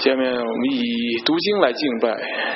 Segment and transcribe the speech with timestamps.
[0.00, 0.82] 下面我们以
[1.24, 2.08] 读经来敬拜。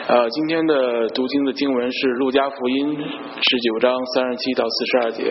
[0.09, 5.23] 呃，今天的读经的经文是《路加福音》十九章三十七到四十二节。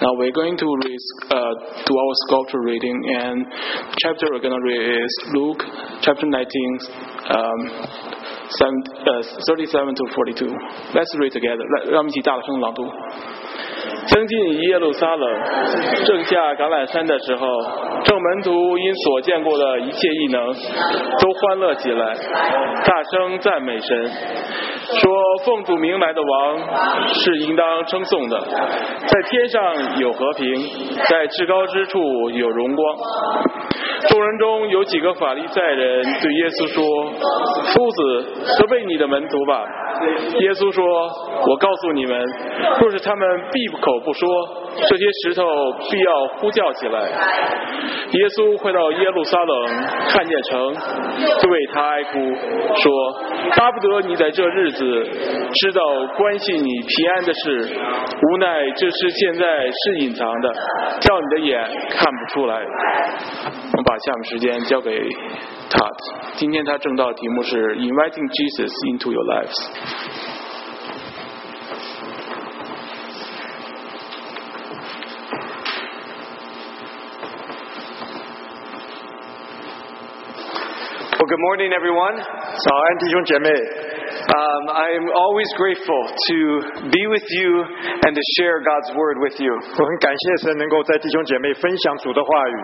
[0.00, 1.54] Now we're going to read, uh,
[1.84, 3.46] do our sculpture reading, and
[4.02, 5.64] chapter we're going to read is Luke
[6.00, 6.38] chapter 19,
[7.30, 7.58] um,
[8.50, 8.74] seven,
[9.06, 10.46] uh, 37 to 42.
[10.94, 11.64] Let's read together.
[11.78, 12.84] 来，让我们一起大声朗读。
[14.11, 15.29] 登进耶路撒冷，
[16.05, 17.47] 正下橄榄山的时候，
[18.03, 22.13] 众门徒因所见过的一切异能，都欢乐起来，
[22.85, 24.11] 大声赞美神，
[24.99, 25.11] 说
[25.45, 26.59] ：“奉主名来的王
[27.13, 30.61] 是应当称颂的，在天上有和平，
[31.09, 32.95] 在至高之处有荣光。”
[34.09, 36.83] 众人中有几个法利赛人对耶稣说
[37.71, 38.23] ：“夫子，
[38.57, 39.63] 责备你的门徒吧。”
[40.39, 40.83] 耶稣说
[41.47, 42.19] ：“我告诉你们，
[42.81, 44.27] 若是他们闭口我不说，
[44.89, 45.43] 这些石头
[45.89, 46.99] 必要呼叫起来。”
[48.13, 49.65] 耶稣回到耶路撒冷，
[50.09, 50.75] 看见城，
[51.41, 52.19] 就为他哀哭，
[52.75, 52.91] 说
[53.57, 54.83] ：“巴不得你在这日子
[55.53, 55.81] 知道
[56.17, 57.69] 关系你平安的事，
[58.21, 60.53] 无奈这事现在是隐藏的，
[61.01, 62.55] 叫你的眼看不出来。”
[63.73, 64.99] 我们把下面时间交给
[65.69, 65.89] 他。
[66.35, 69.57] 今天他正道题目是 Inviting Jesus into your lives。
[81.22, 82.18] Well, good morning, everyone.
[82.18, 83.48] 早安，弟兄姐妹，
[84.18, 86.36] Um, I'm always grateful to
[86.90, 87.50] be with you
[88.02, 89.54] and to share God's word with you.
[89.54, 92.56] 我很感谢神能够在弟兄姐妹分享主的话语。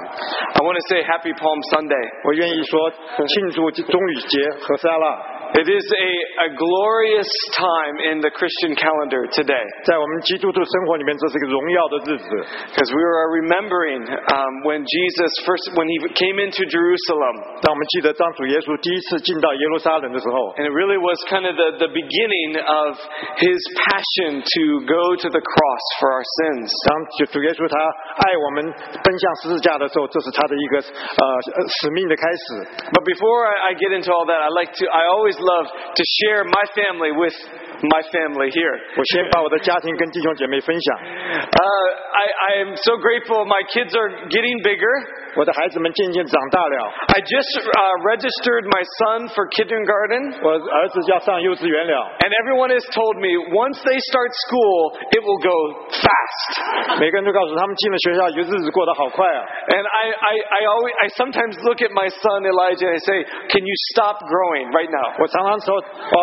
[0.51, 2.05] I want to say Happy Palm Sunday.
[2.27, 5.07] 我愿意说庆祝中雨节和撒拉，
[5.55, 12.27] It is a, a glorious time in the Christian calendar today 在我们基督徒生活里面，这是个荣耀的日子。
[12.75, 14.03] because we are remembering
[14.35, 17.63] um, when Jesus first, when he came into Jerusalem.
[17.63, 22.99] 让我们记得当主耶稣第一次进到耶路撒冷的时候， And it really was kind of the, the beginning of
[23.39, 26.67] his passion to go to the cross for our sins.
[26.91, 27.79] 当主主耶稣他
[28.27, 31.25] 爱我们奔向十字架的时候，这是他的一个呃
[31.55, 32.43] 呃使命的开始。
[32.91, 36.03] But before I, I get into all that, I like to, I always love to
[36.23, 37.35] share my family with
[37.83, 38.77] my family here.
[38.97, 40.99] 我先把我的家庭跟弟兄姐妹分享。
[40.99, 43.45] Uh, I, I am so grateful.
[43.45, 44.95] My kids are getting bigger.
[45.37, 46.77] 我的孩子们渐渐长大了，
[47.11, 51.95] I just uh, registered my son for kindergarten, 我儿子要上幼稚园了。
[52.23, 55.59] and everyone has told me once they start school, it will go
[55.91, 57.01] fast.
[57.01, 59.43] 每个人都告诉他们进了学校，有日子过得好快啊。
[59.75, 63.19] And I, I, I always, I sometimes look at my son Elijah and I say,
[63.51, 65.19] "Can you stop growing right now?
[65.19, 66.19] 我常常说，哦，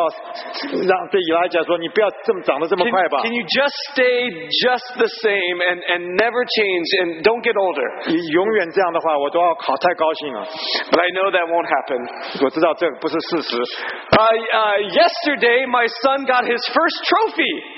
[0.88, 3.19] 让对以来讲说，你不要这么长得这么 Can, 快吧。
[3.28, 4.31] can you just stay
[4.63, 10.45] just the same and, and never change and don't get older?" 你永远这样的话， 我都要好太高兴了。
[10.89, 12.00] But I know that won't happen.
[12.44, 13.57] 我知道这不是事实。
[13.57, 17.75] Uh, uh, yesterday, my son got his first trophy.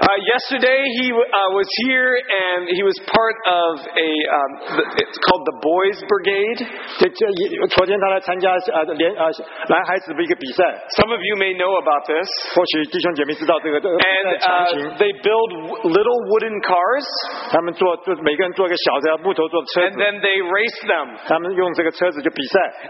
[0.00, 4.50] uh, yesterday he uh, was here and he was part of a um,
[5.00, 6.60] it's called the Boys Brigade.
[11.00, 12.28] Some of you may know about this.
[14.00, 15.50] And uh, they build
[15.84, 17.06] little wooden cars.
[19.90, 21.06] And then they race them.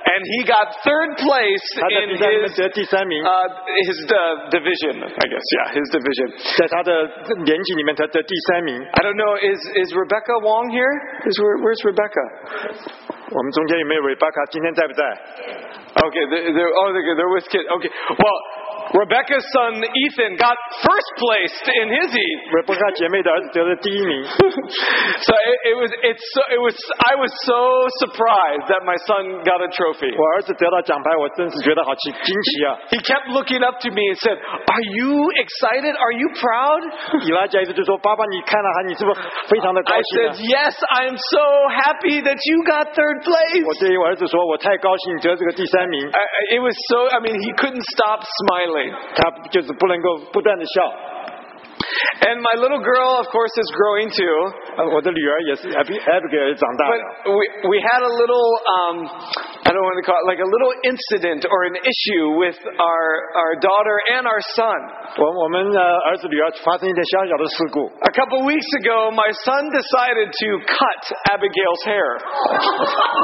[0.05, 1.67] And he got third place
[2.03, 2.57] in his,
[3.87, 3.99] his
[4.50, 5.46] division, I guess.
[5.56, 6.28] Yeah, his division.
[6.58, 6.92] 在他的
[7.44, 8.82] 年级里面他得第三名。
[8.82, 10.94] I don't know, is, is Rebecca Wong here?
[11.26, 12.26] Is, where, where's Rebecca?
[13.32, 14.46] 我们中间有没有 Rebecca？
[14.52, 15.04] 今天在不在？
[15.96, 17.64] Okay, they're, they're, oh, they're, they're with kids.
[17.72, 17.90] Okay,
[18.20, 18.40] well,
[18.96, 22.40] Rebecca's son Ethan got first place in his heat.
[22.64, 24.24] Rebecca 姐妹的儿子得了第一名。
[24.24, 27.60] so it, it was, it's so, it was, I was so
[28.06, 30.16] surprised that my son got a trophy.
[30.16, 32.80] 我儿子得到奖牌，我真是觉得好惊惊奇啊！
[32.88, 35.92] He kept looking up to me and said, "Are you excited?
[35.92, 39.20] Are you proud?" 以拉加一直就说：“爸爸，你看了他，你是不是
[39.52, 41.44] 非常的高 I 兴、啊 said, "Yes, I am so
[41.84, 43.66] happy that you got third？” place.
[43.66, 46.08] 我对我儿子说：“我太高兴得这个第三名。
[46.08, 47.12] I, I- it was so.
[47.12, 48.79] I mean, he couldn't stop smiling. ”
[49.15, 50.93] 他就是不能够不断的笑。
[52.28, 54.36] And my little girl, of course, is growing too.
[54.78, 56.96] 呃我的女儿也是 Ab- Abigail 也长大了。
[56.96, 58.96] But we, we had a little um,
[59.66, 63.08] I don't want to call it like a little incident or an issue with our
[63.40, 64.78] our daughter and our son.
[65.18, 65.82] 我我们呃
[66.12, 71.02] 儿子女儿发生一点小小的事故， A couple weeks ago, my son decided to cut
[71.34, 72.10] Abigail's hair.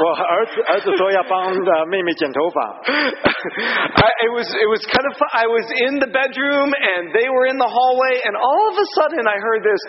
[0.02, 2.60] 我儿子儿子说要帮呃妹妹剪头发，
[4.02, 5.28] I, it was it was kind of fun.
[5.32, 8.86] I was in the bedroom and they were in the hallway, and all of a
[8.96, 9.80] sudden I heard this,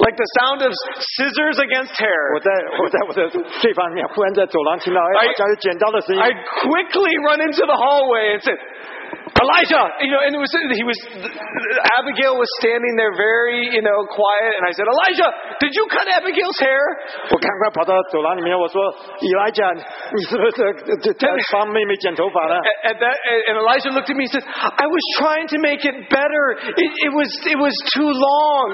[0.00, 2.22] like the sound of scissors against hair.
[2.34, 2.50] 我在
[2.80, 3.20] 我在我的
[3.60, 8.58] 睡房里面，忽然在走廊听到哎，好像有剪刀的声音 I，quickly run into the hallway and said,
[9.40, 10.96] Elijah, you know, and it was he was
[12.00, 15.28] Abigail was standing there very you know quiet, and I said, Elijah,
[15.60, 16.80] did you cut Abigail's hair?
[17.30, 18.80] 我赶快跑到走廊里面，我说
[19.20, 22.54] 伊莱贾，你是不是在在帮妹妹剪头发呢？
[22.56, 23.16] At, at that,
[23.48, 26.44] and Elijah looked at me and said, I was trying to make it better.
[26.76, 28.68] It, it was it was too long.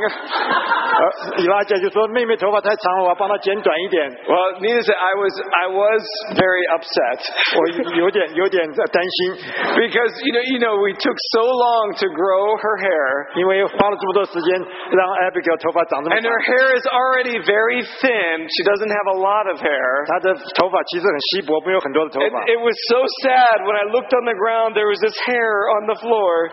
[0.92, 4.08] 呃，伊拉姐就说妹妹头发太长了，我要帮她剪短一点。
[4.28, 6.02] Well, needless to say, I was I was
[6.38, 7.18] very upset
[7.58, 7.66] 我
[7.96, 9.34] 有点有点担心，
[9.74, 13.08] because you know you know we took so long to grow her hair.
[13.36, 14.48] 因为花了这么多时间
[14.90, 18.48] 让 Abigail 头发长这么 And 长 her，hair is already very thin.
[18.48, 19.86] She doesn't have a lot of hair.
[20.08, 22.44] 她的头发其实很稀薄，没有很多的头 And 发。
[22.48, 25.86] it was so sad when I looked on the ground, there was this hair on
[25.90, 26.48] the floor.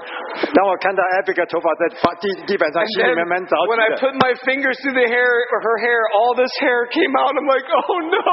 [0.53, 4.07] 当我看到 Abigail 头发在发地地板上， And 心里 then 面蛮着 when I 急的。
[4.07, 7.31] put my fingers through the hair, or her hair, all this hair came out.
[7.37, 8.27] I'm like, oh 我 no.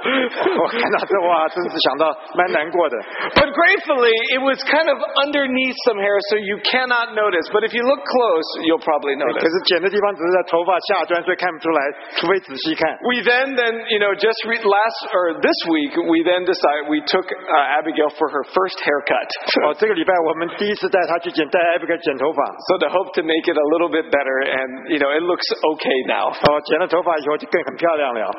[0.71, 2.05] 看到这哇，真是想到
[2.35, 2.95] 蛮难过的。
[3.35, 7.45] But gratefully, it was kind of underneath some hair, so you cannot notice.
[7.51, 9.45] But if you look close, you'll probably 可 notice.
[9.45, 11.79] 是剪的地方只是在头发下端，所以看不出来，
[12.17, 12.85] 除非仔细看。
[13.07, 17.01] We then, then you know, just re- last or this week, we then decided we
[17.05, 19.29] took uh, Abigail for her first haircut.
[19.65, 22.41] 哦，这个礼拜我们第一次带她去剪，带 Abigail 剪头发。
[22.69, 25.47] So to hope to make it a little bit better, and you know, it looks
[25.49, 26.29] okay now.
[26.29, 28.31] 哦， 剪了头发以后就更很漂亮了。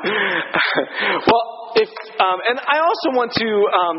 [1.26, 1.44] well,
[1.76, 3.96] if um, and I also want to um,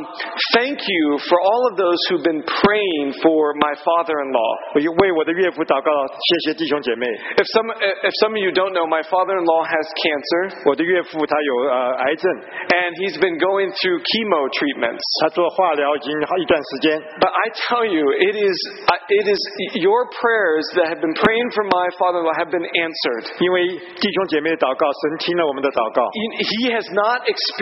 [0.58, 4.52] thank you for all of those who've been praying for my father-in-law.
[4.74, 7.06] 我又为我的岳父祷告，谢谢弟兄姐妹。
[7.38, 7.70] If some
[8.02, 12.26] if some of you don't know, my father-in-law has cancer, 我的岳父他有呃癌症，
[12.74, 15.06] and he's been going through chemo treatments.
[15.22, 16.98] 他做化疗已经好一段时间。
[17.22, 18.58] But I tell you, it is
[18.90, 19.42] uh, it is
[19.78, 23.30] your prayers that have been praying for my father-in-law have been answered.
[23.38, 26.02] 因为弟兄姐妹的祷告，神听了我们的祷告。
[26.10, 27.61] He he has not experienced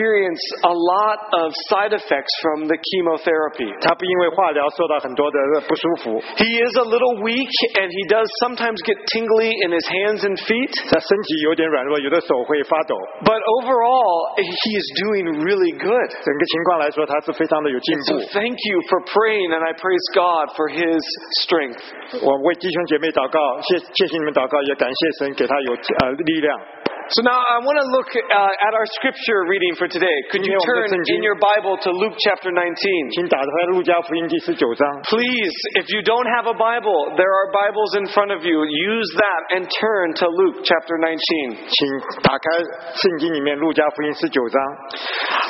[0.64, 3.70] a lot of side effects from the chemotherapy.
[3.80, 5.38] 他不因为化疗受到很多的
[5.68, 10.36] 不舒服， He is a little weak, and he does sometimes get tingly in his hands and
[10.44, 10.72] feet.
[10.90, 12.96] 他身体有点软弱，有的手会发抖。
[13.24, 16.08] But overall, he is doing really good.
[16.10, 18.20] 整个情况来说，他是非常的有进 So 步。
[18.32, 21.02] thank you for praying, and I praise God for His
[21.44, 21.80] strength.
[22.22, 26.58] 我为弟兄姐妹祷告，谢谢谢你们祷告，也感谢神给他有呃力量。
[27.14, 30.10] So now I want to look uh, at our scripture reading for today.
[30.34, 31.10] Could you 今天我们的 turn 圣经。
[31.14, 33.14] in your Bible to Luke chapter 19?
[33.14, 34.82] 请打开路加福音第十九章。
[35.06, 38.58] Please, if you don't have a Bible, there are Bibles in front of you.
[38.58, 41.70] Use that and turn to Luke chapter 19.
[41.70, 41.78] 请
[42.26, 42.46] 打开
[42.98, 44.58] 圣经里面路加福音十九章。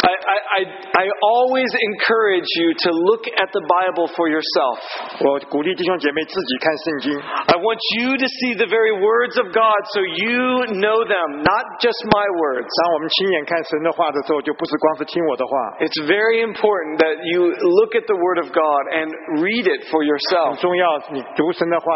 [0.07, 0.63] I, I, I,
[1.03, 4.79] I always encourage you to look at the Bible for yourself.
[5.21, 7.19] 我鼓励弟兄姐妹自己看圣经，
[7.51, 11.65] I want you to see the very words of God so you know them, not
[11.81, 12.69] just my words.
[12.69, 15.53] 当我们亲眼看神的话的时候，就不是光是听我的话。
[15.85, 17.53] It's very important that you
[17.83, 19.11] look at the Word of God and
[19.43, 20.61] read it for 很 yourself.
[20.61, 21.87] 重要，你读神的话，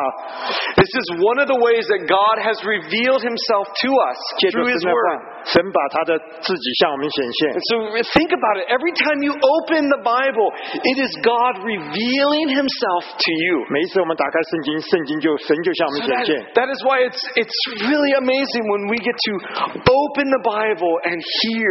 [0.77, 4.69] This is one of the ways that God has revealed Himself to us 借着 through
[4.69, 5.07] 神 His 的 Word.
[5.07, 7.94] 话，神把他的自己向我们显现 And。
[7.95, 8.67] so think about it.
[8.67, 10.51] Every time you open the Bible,
[10.83, 13.55] it is God revealing Himself to you.
[13.71, 16.33] 每一次我们打开圣经，圣经就神就向我们 So 显 that, 现。
[16.59, 17.55] that is why it's, it's
[17.87, 19.33] really amazing when we get to
[19.87, 21.71] open the Bible and hear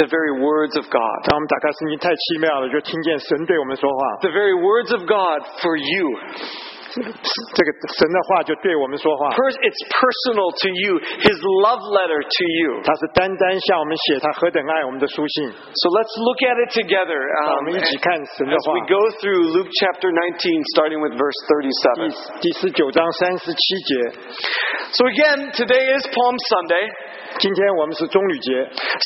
[0.00, 1.16] the very words of God.
[1.28, 4.24] 当我们打开圣经，太奇妙了，就听见神对我们说话。
[4.24, 6.08] The very words of God for you.
[6.94, 7.68] 这个
[7.98, 10.92] 神的话就对我们说话， Pers- It's personal to you,
[11.26, 12.82] His love letter to you.
[12.86, 15.50] 他是单单向我们写他何等爱我们的书信。
[15.50, 20.06] So let's look at it together 让我 um, 们一起看神的 as 话 we。go through Luke chapter
[20.14, 22.38] 19, starting with verse 37.
[22.40, 23.58] 第第十九章三十七
[23.90, 23.92] 节，
[24.94, 26.86] So again, today is Palm Sunday.
[27.38, 28.48] 今天我们是棕榈节。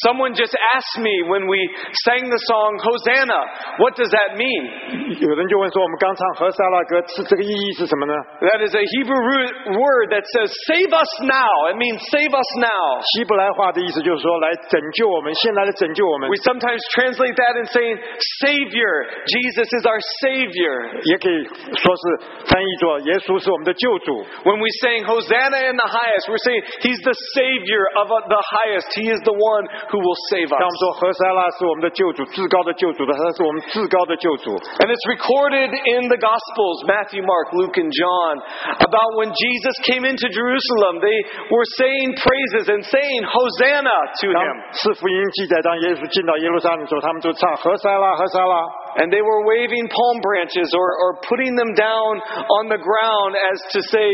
[0.05, 1.59] Someone just asked me when we
[2.05, 3.41] sang the song Hosanna,
[3.81, 5.17] what does that mean?
[5.17, 8.15] 有人就问说，我们刚唱和撒拉歌是这个意义是什么呢？
[8.45, 11.73] That is a Hebrew root word that says save us now.
[11.73, 13.01] It means save us now.
[13.17, 17.97] 希伯来话的意思就是说，来拯救我们，先来的拯救我们 We，sometimes translate that in saying
[18.45, 19.25] Savior.
[19.25, 21.01] Jesus is our Savior.
[21.09, 21.45] 也可以
[21.81, 22.03] 说是
[22.45, 24.25] 翻译作耶稣是我们的救主。
[24.45, 28.89] When we sing Hosanna in the highest, we're saying He's the Savior of, the highest.
[28.95, 30.73] He is the one who will save 当我 us.
[30.73, 34.53] 们说何塞拉是我们的救主，至高的救主的，他是我们至高的救主。
[34.83, 38.35] And it's recorded in the Gospels, Matthew, Mark, Luke, and John,
[38.83, 41.01] about when Jesus came into Jerusalem.
[41.01, 41.19] They
[41.51, 44.57] were saying praises and saying Hosanna to 当 him.
[44.73, 48.55] 是福音记载，当耶稣进到耶路撒冷的时候，他们就唱何塞拉，何塞拉。
[48.99, 52.19] And they were waving palm branches or, or putting them down
[52.61, 54.07] on the ground as to say,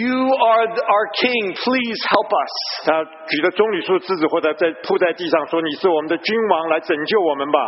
[0.00, 2.52] You are th- our king, please help us.
[2.86, 7.58] 他举着棕榈树枝子，或者在铺在地上说：“你是我们的君王，来拯救我们吧。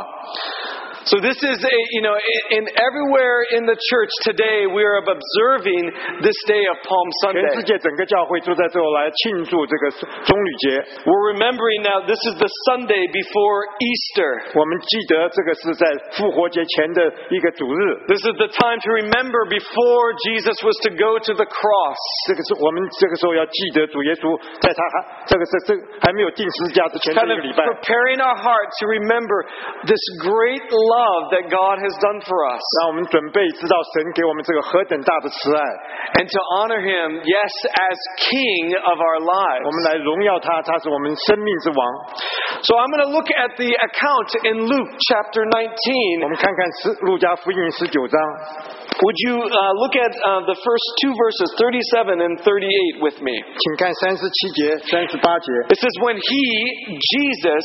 [1.07, 4.99] So this is a, you know, in, in everywhere in the church today, we are
[4.99, 7.63] observing this day of Palm ”全世 Sunday.
[7.63, 9.91] 界整个教会都在这后来庆祝这个
[10.27, 10.83] 棕榈节。
[11.07, 14.51] We're remembering now this is the Sunday before Easter.
[14.59, 15.87] 我们记得这个是在
[16.19, 21.99] 复活节前的一个主日， This is the time to remember before Jesus was to go to the cross.
[22.27, 25.71] 这个是我们这个时候要记得主耶稣在他还这个是这
[26.03, 29.47] 还没有定十字架之前这 Kind 一个 of 礼拜， preparing our heart to remember
[29.87, 32.63] this great love that God has done for us.
[32.81, 35.63] 让我们准备知道神给我们这个何等大的慈爱，
[36.19, 37.99] And to honor Him, yes, as
[38.31, 39.65] King of our 我 lives.
[39.71, 41.81] 们来荣耀他，他是我们生命之王。
[42.63, 46.29] So I'm going to look at the account in Luke chapter 我 19.
[46.29, 48.21] 们看看十路加福音十九章，
[48.97, 53.37] Would you uh, look at uh, the first two verses, 37 and 38, with me?
[53.37, 55.53] 请看三十七节、三十八节。
[55.69, 56.45] It says, When he,
[56.97, 57.65] Jesus,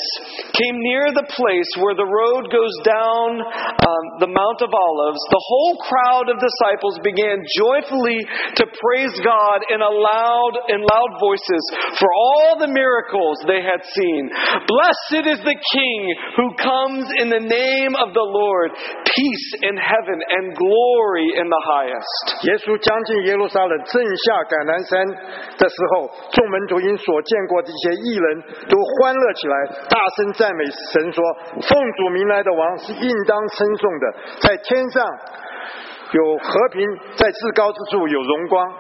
[0.52, 3.40] came near the place where the road goes down
[3.86, 8.20] um, the Mount of Olives, the whole crowd of disciples began joyfully
[8.58, 11.64] to praise God in a loud in loud voices
[11.98, 14.24] for all the miracles they had seen.
[14.66, 16.00] Blessed is the King
[16.38, 18.72] who comes in the name of the Lord,
[19.06, 22.46] peace in heaven and glory in the highest.
[22.48, 25.06] 耶稣将近耶路撒冷，正下橄榄山
[25.58, 28.26] 的时候，众门徒因所见过的一些异人，
[28.70, 29.56] 都欢乐起来，
[29.90, 34.06] 大声赞美神说：“奉主名来的王是应当称 颂的，
[34.40, 35.06] 在天上
[36.14, 38.72] 有和平，在至高之处有荣光。”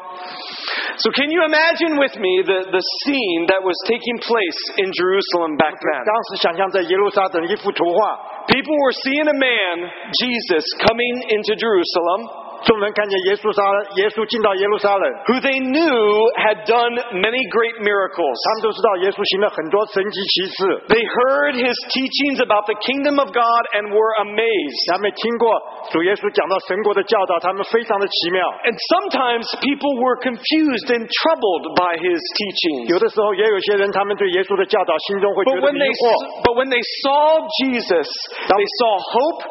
[0.98, 5.58] So, can you imagine with me the, the scene that was taking place in Jerusalem
[5.58, 6.04] back then?
[6.06, 12.28] 当时想象在耶路撒冷的一幅图画， People were seeing a man, Jesus, coming into Jerusalem,
[12.62, 13.66] 众人看见耶稣撒
[13.98, 15.98] 耶稣进到耶路撒冷， who they knew
[16.38, 18.38] had done many great miracles.
[18.38, 24.78] 他们都知道耶稣行了很多神迹奇事， They heard his teachings about the kingdom of God and were amazed.
[24.94, 25.50] 他们听过
[25.90, 28.46] 主耶稣讲到神国的教导，他们非常的奇妙。
[28.70, 32.94] And sometimes people were confused and troubled by his teachings.
[32.94, 36.46] 有的时候也有些人，他们对耶稣的教导心中会觉 But 得 when 迷 they, 惑。
[36.46, 38.06] but when they saw Jesus,
[38.54, 39.42] they saw hope,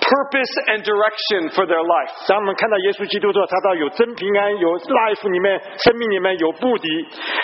[0.00, 2.08] purpose, and direction for their life.
[2.24, 6.88] 当我 们看到耶稣基督之后，他到有真平安，有 life 里面，生命里面有目的。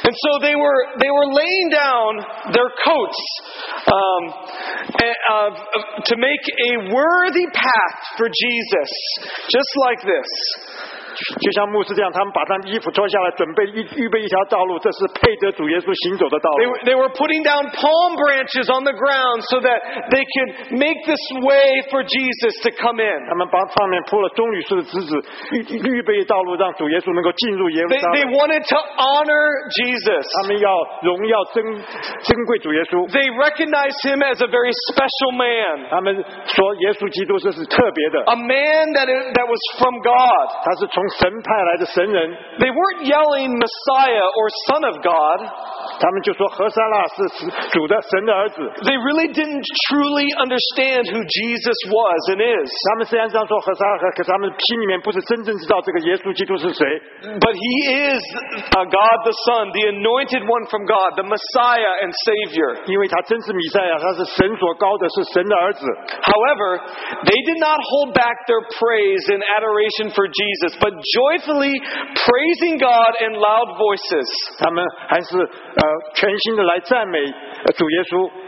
[0.09, 3.21] And so they were they were laying down their coats
[3.85, 4.23] um,
[4.97, 5.51] and, uh,
[6.09, 8.89] to make a worthy path for Jesus,
[9.53, 10.29] just like this.
[11.21, 19.61] 就像牧师这样，他们把他们衣服脱下来，准备预预备一条道路，这是 配得主耶稣行走的道 They, 路 were- they were putting down palm branches on the ground so
[19.61, 19.79] that
[20.13, 23.19] they could make this way for Jesus to come in.
[23.29, 25.13] 他们把上面铺了棕榈树的枝子，
[25.53, 28.33] 预预备道路，让主耶稣能够进入耶路 They, 撒 they 冷。
[28.37, 29.45] wanted to honor
[29.77, 30.25] Jesus.
[30.43, 30.69] 他们要
[31.03, 31.63] 荣耀珍
[32.23, 33.07] 珍贵主耶稣。
[33.11, 36.15] They recognized him as a very special man, 他们
[36.47, 40.47] 说耶稣基督这是特别的， a man that, is, that was from God.
[40.65, 42.31] 他是从神派来的神人。
[42.59, 45.14] They weren't yelling Messiah or Son of God.
[46.01, 48.57] 他们就说何塞拉是主的神的儿子。
[48.83, 52.71] They really didn't truly understand who Jesus was and is.
[52.91, 56.83] 他们虽然这样说何塞拉，可是他们心里面不是真正知道这个耶稣基督是谁。
[57.39, 57.77] But he
[58.17, 58.23] is
[58.73, 62.81] uh, God the Son, the anointed one from God, the Messiah and Savior.
[62.89, 65.85] 因为他真是弥赛亚，他是神所高的，是神的儿子。
[66.25, 66.81] However,
[67.29, 71.77] they did not hold back their praise and adoration for Jesus, but joyfully
[72.17, 74.27] praising God in loud voices.
[74.59, 75.84] 他们 还是呃
[76.14, 77.20] 全心的来赞美
[77.76, 78.45] 主耶稣。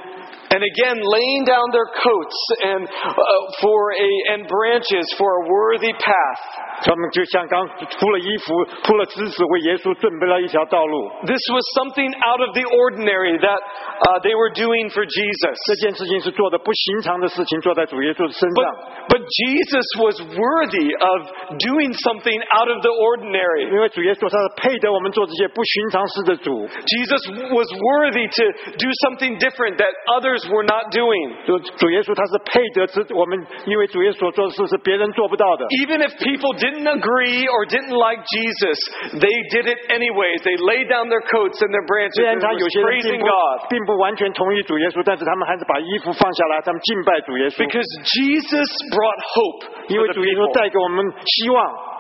[0.53, 3.17] And again, laying down their coats and uh,
[3.65, 6.41] for a and branches for a worthy path.
[6.85, 7.65] 他们就像刚
[7.97, 11.09] 铺了衣服、铺了枝子，为耶稣准备了一条道路。
[11.25, 13.61] This was something out of the ordinary that
[14.03, 15.55] uh, they were doing for Jesus.
[15.69, 18.75] 这件事情是做的不寻常的事情，做在主耶稣的身 But, 上。
[19.09, 21.19] but Jesus was worthy of
[21.63, 23.71] doing something out of the ordinary.
[23.71, 28.45] 因为主耶稣他是配得我们做这些不寻常事的主， Jesus was worthy to
[28.77, 31.33] do something different that others others were not doing.
[31.47, 35.65] 就主耶稣他是配得之，我们因为主耶稣所做的事是别人做不到的。
[35.85, 38.77] Even if people didn't agree or didn't like Jesus,
[39.17, 40.45] they did it anyways.
[40.45, 43.27] They laid down their coats and their branches 虽然 and 他有 was 些人并 praising 不
[43.27, 43.57] God.
[43.71, 50.55] 并不完全同意主耶稣，但是他们还是把衣服放下来，他们敬拜主耶稣， Because Jesus brought hope 因 for 为 the 主耶稣 people.
[50.55, 51.93] 带给我们希望。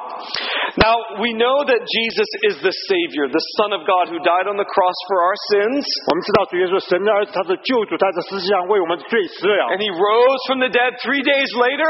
[0.77, 4.61] now, we know that Jesus is the Savior, the Son of God who died on
[4.61, 5.81] the cross for our sins.
[9.73, 11.89] And He rose from the dead three days later.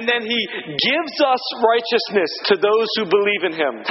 [0.00, 0.40] And then He
[0.80, 3.84] gives us righteousness to those who believe in Him.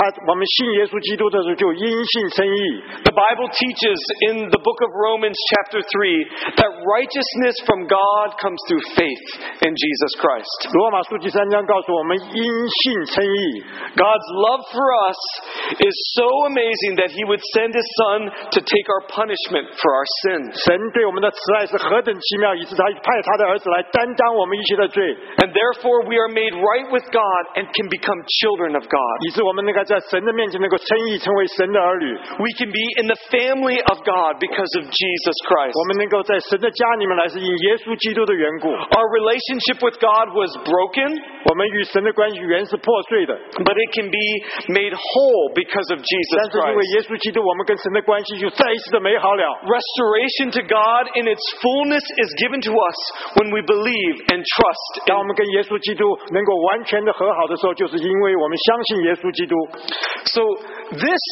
[3.06, 4.00] The Bible teaches
[4.34, 9.26] in the book of Romans, chapter 3, that righteousness from God comes through faith
[9.62, 10.74] in Jesus Christ.
[13.96, 15.20] God's love for us
[15.82, 18.20] is so amazing that He would send His Son
[18.56, 20.54] to take our punishment for our sins.
[25.40, 29.16] And therefore we are made right with God and can become children of God.
[32.42, 35.76] We can be in the family of God because of Jesus Christ.
[38.98, 41.20] Our relationship with God was broken.
[42.39, 43.35] 我们与神的关系原是破碎的，
[43.67, 44.23] but it can be
[44.71, 46.95] made whole because of Jesus 但是因为 Christ.
[46.95, 49.43] 耶稣基督，我们跟神的关系就再一次的美好了。
[49.67, 52.99] Restoration to God in its fullness is given to us
[53.35, 59.55] when we believe and trust 当 in 我们跟耶稣基督能够完全的和好的时候，就是因为我们相信耶稣基督。
[60.31, 60.41] So
[60.95, 61.23] this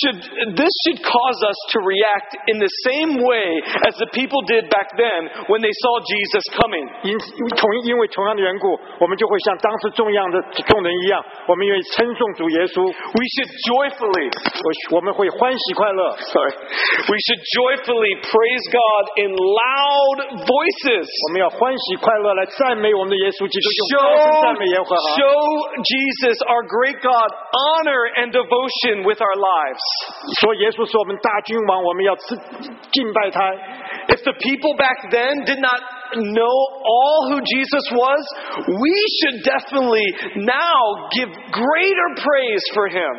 [0.00, 0.18] should
[0.56, 4.88] this should cause us to react in the same way as the people did back
[4.96, 6.86] then when they saw Jesus coming.
[7.02, 7.18] 因
[7.58, 16.52] 同因为同样的缘故，我们就会像当时众样的 众人一样，我们愿意称颂主耶稣， We should joyfully 我我们会欢喜快乐， sorry.
[17.08, 21.06] We should joyfully praise God in loud voices.
[21.26, 24.92] 我们要欢喜快乐来赞美我们的耶稣基督，用 Show, 大声赞美耶和华。
[25.16, 25.40] show
[25.82, 29.84] Jesus, our great God, honor and devotion with our lives.
[30.40, 32.38] 说耶稣是我们大君王，我们要敬
[32.92, 33.40] 敬拜他。
[34.12, 35.80] If the people back then did not
[36.12, 38.20] know all who Jesus was,
[38.68, 40.04] we should definitely
[40.44, 43.12] now give greater praise for him.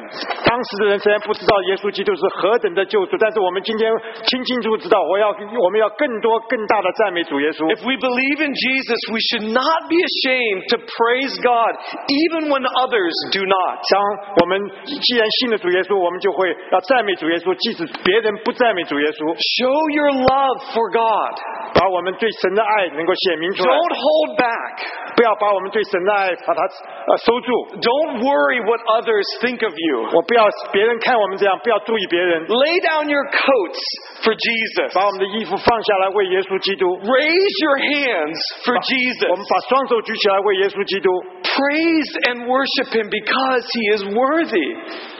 [0.45, 3.89] 当时的人虽然不知道耶稣基督是何等的救主，但是我们今天
[4.29, 7.65] 清清楚楚知道，我要我们要更多更大的赞美主耶稣。
[7.73, 11.73] If we believe in Jesus, we should not be ashamed to praise God,
[12.05, 13.81] even when others do not.
[13.89, 13.97] 当
[14.41, 14.61] 我们
[15.01, 21.33] 既然信了主耶稣，我们就会要赞美主耶稣，即使别人不赞美主耶稣， Show your love for God.
[21.73, 24.73] 把我们对神的爱 能够显明出来， Don't hold back.
[25.15, 27.49] 不要把我们对神的爱把它呃收住。
[27.77, 30.09] Don't worry what others think of you.
[30.13, 33.81] 我不要别人看我们这样，不要注意别人， Lay down your coats
[34.25, 34.93] for Jesus.
[34.93, 36.85] 把我们的衣服放下来为耶稣基督。
[37.05, 39.49] Raise your hands for 我们 Jesus.
[39.49, 41.09] 把双手举起来为耶稣基督，
[41.57, 44.69] Praise and worship him because he is worthy.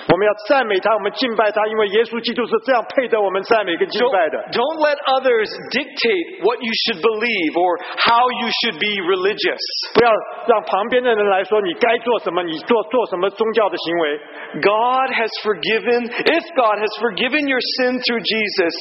[0.04, 4.36] 我们要赞美他，我们敬拜他，因为耶稣基督是这样配得我们赞美跟敬 Don't, 拜的。
[4.52, 7.72] don't let others dictate what you should believe or
[8.04, 9.64] how you should be religious.
[9.96, 10.12] 不要
[10.44, 14.20] 让旁边的人来说你该做什么，你做做什么宗教的行为。
[14.60, 18.74] God has forgiven, if God has forgiven your sin through Jesus,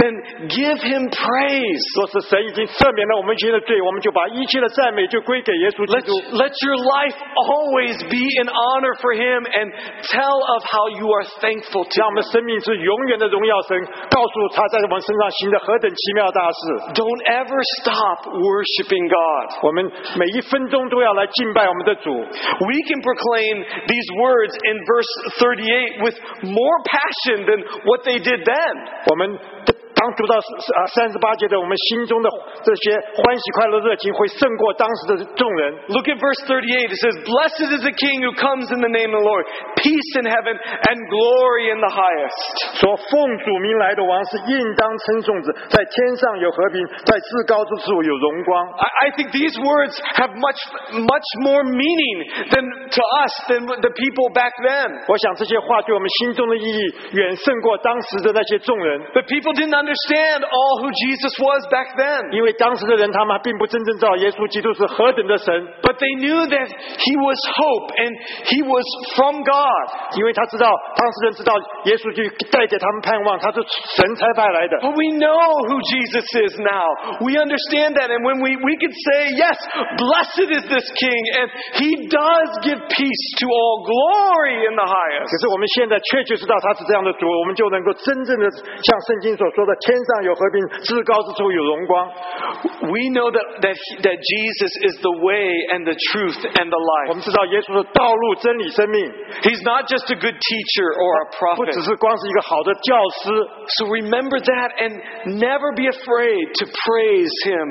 [0.00, 0.12] then
[0.48, 1.82] give him praise.
[2.00, 6.16] 若是神已经赦免了我们一切的罪，我们就把一切的赞美就归给耶稣基 Let, 督。
[6.40, 9.69] let your life life always be an honor for Him and
[10.09, 12.17] tell of how you are thankful to Him.
[16.97, 19.45] Don't ever stop worshiping God.
[22.65, 23.55] We can proclaim
[23.87, 28.73] these words in verse 38 with more passion than what they did then.
[29.94, 32.30] 我们当读到啊三十八节的，我们心中的
[32.64, 35.76] 这些欢喜快乐热情会胜过当时的众人。
[35.88, 36.88] Look at verse 38.
[36.88, 39.44] It says, Blessed is the King who comes in the name of the Lord,
[39.76, 42.80] peace in heaven and glory in the highest.
[42.80, 43.12] 说奉
[43.44, 48.56] 主名来的王是应当称颂之，在天上有和平，在至高之处有荣光。
[48.80, 50.60] I, I think these words have much,
[50.96, 52.16] much more meaning
[52.48, 55.04] than to us than the people back then.
[55.12, 62.32] 我想这些话对我们心中的意义远胜过当时的那些众人， The people didn't understand all who Jesus was back then.
[62.32, 65.52] 因为当时的人他们并不真正知道耶稣基督是何等的神，
[65.84, 68.12] But they knew that he was hope and
[68.48, 69.84] he was from God.
[70.16, 71.52] 因为他知道当时人知道
[71.84, 73.60] 耶稣就带给他们盼望，他是
[74.00, 74.80] 神差派来的。
[74.80, 77.20] But we know who Jesus is now.
[77.20, 78.08] We understand that.
[78.08, 79.58] And when we, we can say, yes,
[79.98, 85.28] blessed is this King, and he does give peace to all glory in the highest.
[85.28, 92.06] 可是我们现在确确知道他是这样的主，我们就能够真正的像圣经所说的， 天上有和平，至高之处有荣光。
[92.86, 96.76] We know that, that, he- that Jesus is the way and the truth and the
[96.78, 97.14] 我 life.
[97.14, 99.00] 们知道耶稣是道路、真理、生命，
[99.42, 101.84] He's not just a good teacher or a 不只 prophet.
[101.84, 103.28] 是光是一个好的教师。
[103.78, 107.66] So remember that and never be afraid to praise Him.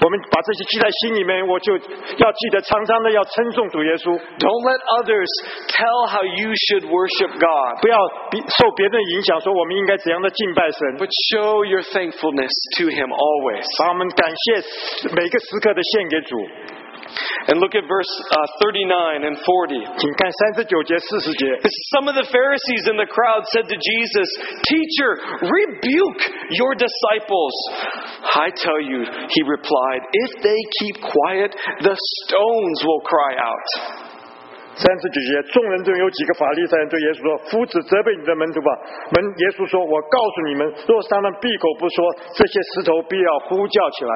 [0.00, 5.30] 我们把这些记在心里面，我就要记得常常的要称颂主耶稣，Don't let others
[5.68, 7.96] tell how you should worship God, 不要
[8.30, 13.64] 比受别人的影响，说我们应该怎样的敬拜神，but show your thankfulness to Him always.
[13.80, 16.36] 把我们感谢每个时刻的献给主。
[17.47, 19.83] And look at verse uh, 39 and 40.
[19.97, 21.45] 请看三十九节、四十节。
[21.91, 24.27] Some of the Pharisees in the crowd said to Jesus,
[24.63, 25.11] Teacher,
[25.43, 26.21] rebuke
[26.55, 27.53] your disciples.
[28.35, 31.51] I tell you, he replied, if they keep quiet,
[31.83, 34.06] the stones will cry out.
[34.78, 38.70] 三十九节，众人中有几个法利赛人对耶稣说：“夫子责备你的门徒吧。”
[39.10, 41.98] 门耶稣说：“我告诉你们，若是他们闭口不说，
[42.38, 44.12] 这些石头必要呼叫起来。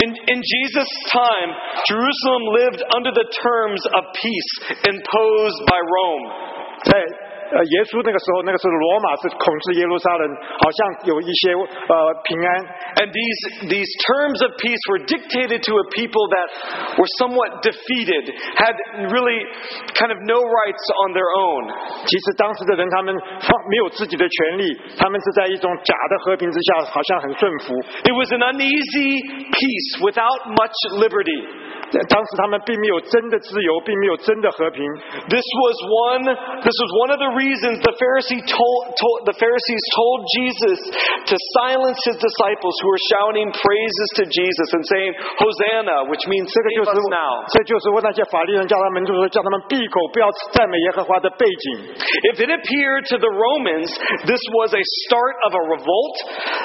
[0.00, 1.52] In, in Jesus' time,
[1.84, 4.50] Jerusalem lived under the terms of peace
[4.88, 6.24] imposed by Rome.
[6.88, 6.92] ”在
[7.49, 10.23] 呃耶稣那个时候，那个时候罗马是统治耶路撒冷，
[10.61, 12.49] 好像有一些呃平安。
[13.01, 16.47] And these, these terms of peace were dictated to a people that
[16.93, 18.75] were somewhat defeated, had
[19.09, 19.39] really
[19.97, 21.73] kind of no rights on their own.
[22.05, 27.73] 其实当时的人他们放没有自己的权利，他们是在一种假的和平之下，好像很顺服。
[28.05, 31.41] It was an uneasy peace without much liberty.
[31.89, 34.85] 当时他们并没有真的自由，并没有真的和平。
[35.25, 35.75] This was
[36.13, 36.25] one.
[36.61, 40.77] This was one of the reasons the Pharisee told, told the Pharisees told Jesus
[41.33, 45.11] to silence his disciples who were shouting praises to Jesus and saying
[45.41, 47.33] Hosanna, which means 这个 save 就是 us now.
[47.57, 51.65] 这就是为那些法利人叫他们就是叫他们闭口，不要赞美耶和华的背景。
[52.29, 53.89] If it appeared to the Romans
[54.29, 56.15] this was a start of a revolt,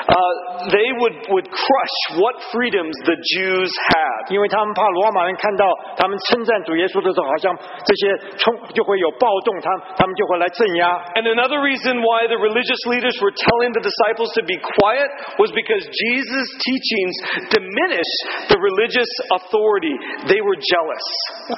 [0.05, 4.29] uh, they would, would crush what freedoms the Jews had.
[4.29, 8.03] 因为他们怕罗马 人看到他们称赞主耶稣的时候，好像这些
[8.39, 10.95] 冲就会有暴动，他他们就会来镇压。
[11.19, 15.51] And another reason why the religious leaders were telling the disciples to be quiet was
[15.51, 17.15] because Jesus' teachings
[17.51, 19.95] diminished the religious authority.
[20.31, 21.05] They were jealous.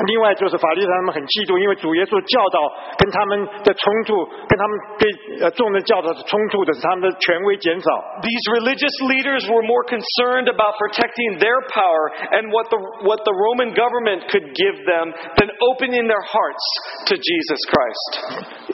[0.07, 2.59] 另外就是法利赛人他们很嫉妒，因为主耶稣教导
[2.99, 3.33] 跟他们
[3.65, 4.13] 的冲突，
[4.47, 5.05] 跟他们对
[5.43, 7.89] 呃众人教导的冲突的是他们的权威减少。
[8.23, 13.35] These religious leaders were more concerned about protecting their power and what the, what the
[13.41, 16.65] Roman government could give them than opening their hearts
[17.09, 18.11] to Jesus Christ.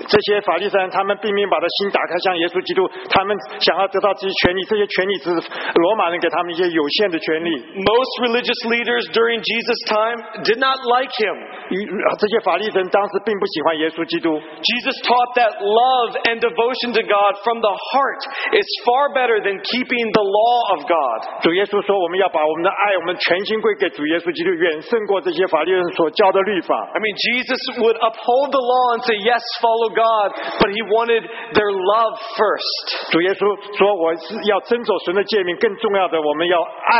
[0.09, 5.37] 这些法利赛人他们并没有把他心打开向耶稣基督，他们想要得到这些权利，这些权利只是
[5.77, 7.51] 罗马人给他们一些有限的权利。
[7.77, 11.37] Most religious leaders during Jesus' time did not like him.
[11.71, 11.87] 与
[12.19, 14.35] 这些法利人当时并不喜欢耶稣基督。
[14.37, 18.23] Jesus taught that love and devotion to God from the heart
[18.57, 21.19] is far better than keeping the law of God.
[21.43, 26.75] 主耶稣说，我们要把我们的爱，我们全心归给主耶稣基督， 远胜过这些法利人所教的律法。
[26.95, 31.23] I mean, Jesus would uphold the law and say, yes, follow God, but he wanted
[31.53, 33.13] their love first.
[33.13, 33.45] 主耶稣
[33.77, 36.97] 说，我是要遵守神的诫命，更重要的，我们要爱。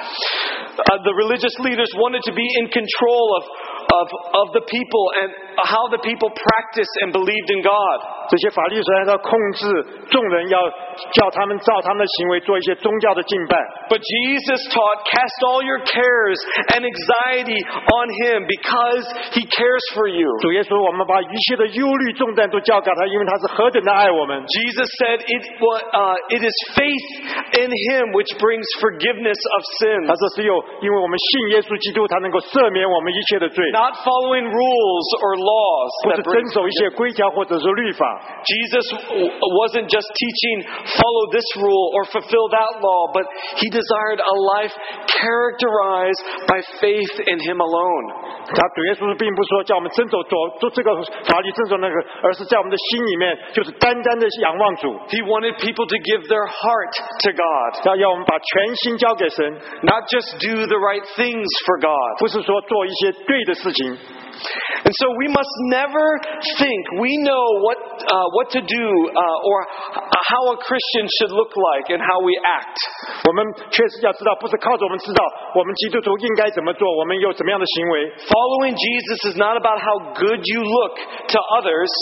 [0.00, 3.44] Uh, the religious leaders wanted to be in control of,
[3.90, 5.30] of, of the people and
[5.60, 7.98] how the people practiced and believed in God.
[8.30, 9.66] 这些法律虽然要控制
[10.08, 10.56] 众人，要
[11.12, 13.58] 叫他们照他们的行为做一些宗教的敬拜。
[13.90, 16.38] But Jesus taught, cast all your cares
[16.70, 19.02] and anxiety on him because
[19.34, 20.30] he cares for you.
[20.40, 24.38] 主耶稣，我们把一切的忧虑重担都交给他，因为他是何等的爱我们。
[24.46, 27.08] Jesus said, it, wa- uh, it is faith
[27.58, 30.06] in him which brings forgiveness of sins.
[30.06, 38.04] 他说只有因为我们信耶稣基督，他能够赦免我们一切的罪， Not following rules or laws 不 that 是 bring 遵守一些规条或者是律法。
[38.44, 39.32] Jesus w-
[39.64, 40.64] wasn't just teaching
[40.96, 43.26] follow this rule or fulfill that law, but
[43.58, 44.74] he desired a life
[45.06, 48.04] characterized by faith in him alone.
[48.50, 50.90] 他主耶稣并不是说叫我们遵守做做这个
[51.24, 59.44] 法律，遵守那个，而是在我们的心里面，就是单单的仰望主， He wanted people to give their heart to God, 要要我们把全心交给神，
[59.86, 62.18] not just do the right things for God.
[62.18, 64.24] 不是说做一些对的事 情。
[64.80, 66.06] And so we must never
[66.56, 69.58] think we know what, uh, what to do uh, or
[69.92, 72.80] h- how a Christian should look like and how we act.
[73.28, 75.20] 我们确实要知道，不是靠着我们知道
[75.54, 78.08] 我们基督徒应该怎么做，我们有怎么样的行为。
[78.32, 80.96] Following Jesus is not about how good you look
[81.28, 81.92] to others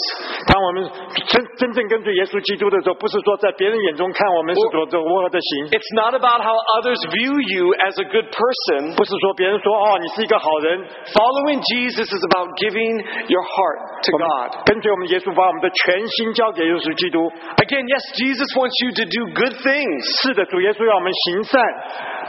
[0.47, 0.89] 当我们
[1.27, 8.95] 真真正跟随耶稣基督的时候，不是说在别人眼中看我们是所走如何的行， It's not about how others view you as a good person.
[8.95, 12.95] 不是说别人说哦你是一个好人， Following Jesus is about giving
[13.27, 14.63] your heart to 我们 God.
[14.63, 17.27] 跟随我们耶稣，把我们的全心交给耶稣基督。
[17.59, 21.59] Again, yes, Jesus wants you to do good things, 是的，主耶稣要我们行善，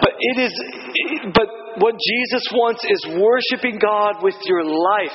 [0.00, 0.52] but it is,
[1.30, 1.46] but
[1.78, 5.14] what Jesus wants is worshiping God with your life,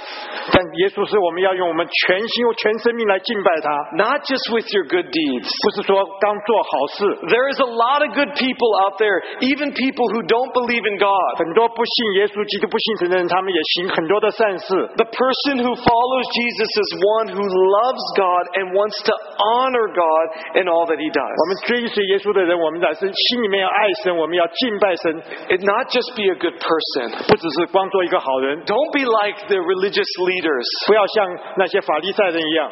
[0.56, 5.52] 但耶稣是我们要用我们全心、用全生命来敬拜他， not just with your good deeds.
[5.52, 7.00] 不是说刚做好事。
[7.28, 10.96] There is a lot of good people out there, even people who don't believe in
[10.96, 11.44] God.
[11.44, 14.72] 很多不信耶稣基督、不信神的人，他们也行很多的善事。
[14.96, 20.26] The person who follows Jesus is one who loves God and wants to honor God
[20.56, 21.36] in all that he 我 does.
[21.36, 25.20] 们追随耶稣的人，我们乃是心里面要爱神，我们要敬拜神，
[25.52, 27.12] It not just be a good person.
[27.28, 30.66] 不只是光做一个好人， Don't be like the religious leaders.
[30.88, 32.72] 不要像那些法利赛人一样，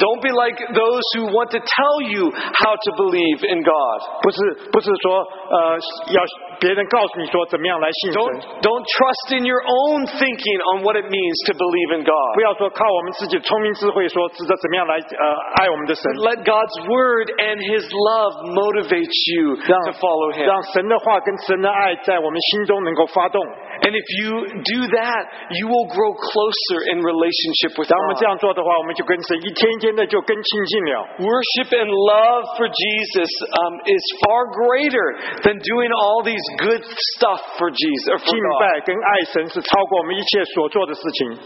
[0.00, 3.98] Don't be like those who want to tell you how to believe in God.
[4.22, 4.38] 不是
[4.72, 5.76] 不是说呃
[6.14, 6.20] 要
[6.60, 12.10] 别人告诉你说怎么样来信神， Don't, don't trust in your own thinking on what it means to believe in 不
[12.10, 12.44] God.
[12.44, 15.24] 要说靠我们自己聪明智慧说知道怎么样来呃
[15.60, 20.44] 爱我们的神， Let God's word and his love motivate you 让 to follow him.
[20.44, 23.40] 让神的话跟神的爱在我们心中能 够发动。
[23.80, 25.22] And if you do that,
[25.56, 28.28] you will grow closer in relationship with 当我们这 God.
[28.28, 30.94] 样做的话，我们就跟神一天一天的就更亲近了。
[31.24, 33.30] Worship and love for Jesus
[33.64, 36.84] um, is far greater than doing all these good
[37.16, 38.12] stuff for Jesus.
[38.12, 38.60] Or for 敬 God.
[38.60, 41.38] 拜跟爱神是超过我们一切所做的事情。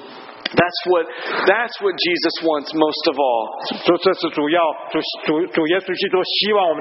[0.56, 1.06] that's what,
[1.46, 3.44] that's what Jesus wants most of all.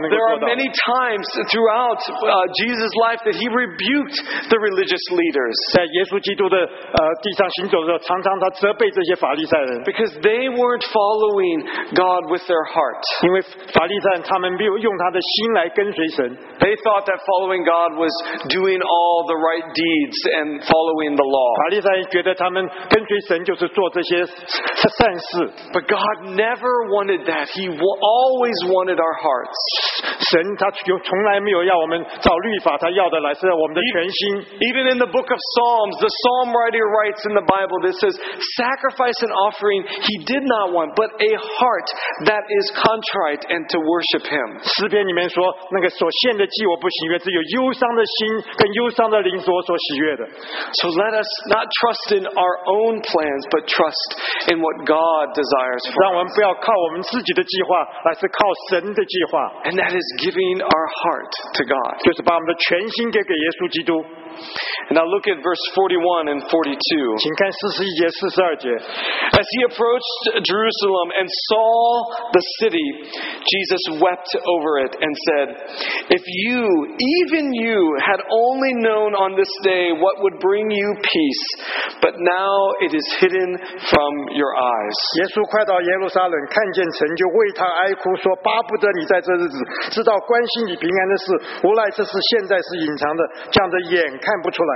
[0.08, 4.16] There are many times throughout uh, Jesus' life that he rebuked
[4.48, 5.56] the religious leaders.
[9.84, 13.02] Because they weren't following God with their heart.
[16.64, 18.12] They thought that following God was
[18.48, 21.50] doing all the right deeds and following the law.
[23.57, 25.49] 法利赛人觉得他们跟随神就是做这些善事。
[25.73, 27.49] But God never wanted that.
[27.49, 29.57] He wa- always wanted our hearts.
[30.29, 34.19] 神他有从来没有要我们照律法，他要的乃是我们的全心。
[34.61, 38.13] Even in the book of Psalms, the psalm writer writes in the Bible that says,
[38.57, 41.87] Sacrifice and offering he did not want, but a heart
[42.29, 44.61] that is contrite and to worship him.
[44.61, 50.23] 诗篇里面说，那个所献的祭我不喜悦，只有忧伤的心跟忧伤的灵是我所喜悦的。
[50.81, 54.09] So let us not trust in our own plans, but trust
[54.51, 56.27] in what God desires for 让我 us.
[56.27, 58.39] 们不要靠我们自己的计划，而是靠
[58.69, 62.03] 神的计划， And that is giving our heart to God.
[62.03, 64.03] 就是把我们的全心给给耶稣基督。
[64.89, 66.51] And now look at verse 41 and 42.
[67.21, 68.67] 请看四十一节、四十二节。
[69.31, 72.87] As he approached Jerusalem and saw the city,
[73.47, 75.47] Jesus wept over it and said,
[76.11, 76.67] If you,
[76.99, 81.45] even you, had only known on this day what would bring you peace,
[82.01, 82.51] but now
[82.83, 83.55] it is hidden
[83.87, 84.97] from your eyes.
[85.21, 89.57] 耶稣快到耶路撒冷，看见城，就为他哀哭，说：“巴不得你在这日子
[89.95, 91.25] 知道关心你平安的事，
[91.63, 94.73] 无奈这事现在是隐藏的，这样的眼看 不出来。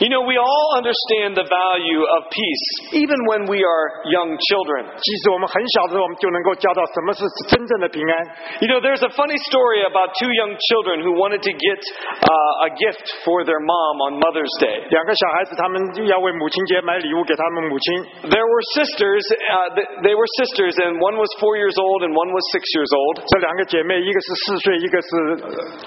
[0.00, 4.90] You know, we all understand the value of peace, even when we are young children.
[4.96, 8.12] 即使我们很小的时候，我们就能够教导什么是真正的平安。
[8.60, 11.80] You know, there's a funny story about two young children who wanted to get
[12.24, 14.84] uh, a gift for their mom on Mother's Day.
[14.90, 17.86] 两个小孩子，他们要为母亲节买礼物给他们母亲。
[18.28, 22.12] There were sisters, uh, th- they were sisters, and one was four years old and
[22.12, 23.22] one was six years old.
[23.30, 25.08] 这两个姐妹，一个是四岁，一个是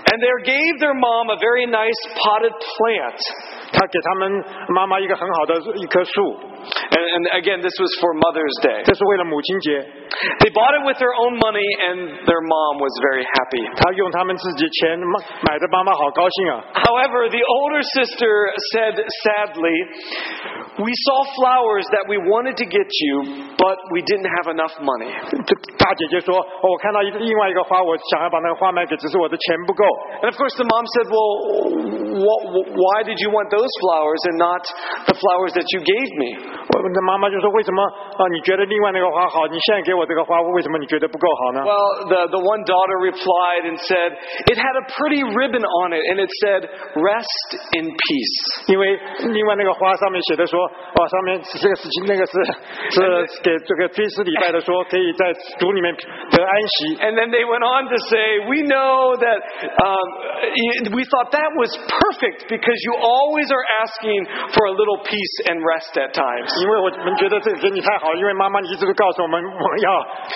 [0.08, 3.20] And they gave their mom a very nice potted plant.
[3.72, 6.40] 她给他们妈妈一个很好的一棵树，
[6.92, 8.84] And, and again, this was for Mother's Day.
[8.84, 9.80] 这是为了母亲节。
[10.40, 13.64] They bought it with their own money, and their mom was very happy.
[13.76, 15.20] 她用他们自己钱买
[15.52, 16.64] 买的，妈妈好高兴啊。
[16.74, 18.32] However, the older sister
[18.74, 19.78] said sadly,
[20.78, 25.10] We saw flowers that we wanted to get you, but we didn't have enough money.
[25.42, 29.84] 这大姐姐说：“哦我看到一个另外一个花，我想要把那个花买给，只是我的钱不够。
[30.22, 31.81] And of course, the mom said, Well, wh- wh-
[32.12, 34.64] why did you want those flowers and not
[35.08, 36.30] the flowers that you gave me?
[36.78, 38.22] ”我的妈妈就说：“为什么啊？
[38.32, 44.14] 你觉得另外那个花好，你现在给我这个花，为什么你觉得不够好呢 Well, the, the one daughter replied and said,
[44.46, 49.00] It had a pretty ribbon on it, and it said, Rest in peace.？” 因为
[49.34, 52.34] 另外那个花上面写的说：“哦，上面是这个事情，那个是
[52.94, 55.96] 是给这个追思礼拜的说，可以在主里面
[56.32, 59.40] 得安息。” And then they went on to say, We know that
[59.82, 60.08] um,
[60.54, 65.00] y- we thought that was perfect perfect because you always are asking for a little
[65.06, 66.50] peace and rest at times.
[66.64, 69.90] 因为我们觉得这个给你太好，因为妈妈你一直都告诉我们，我们要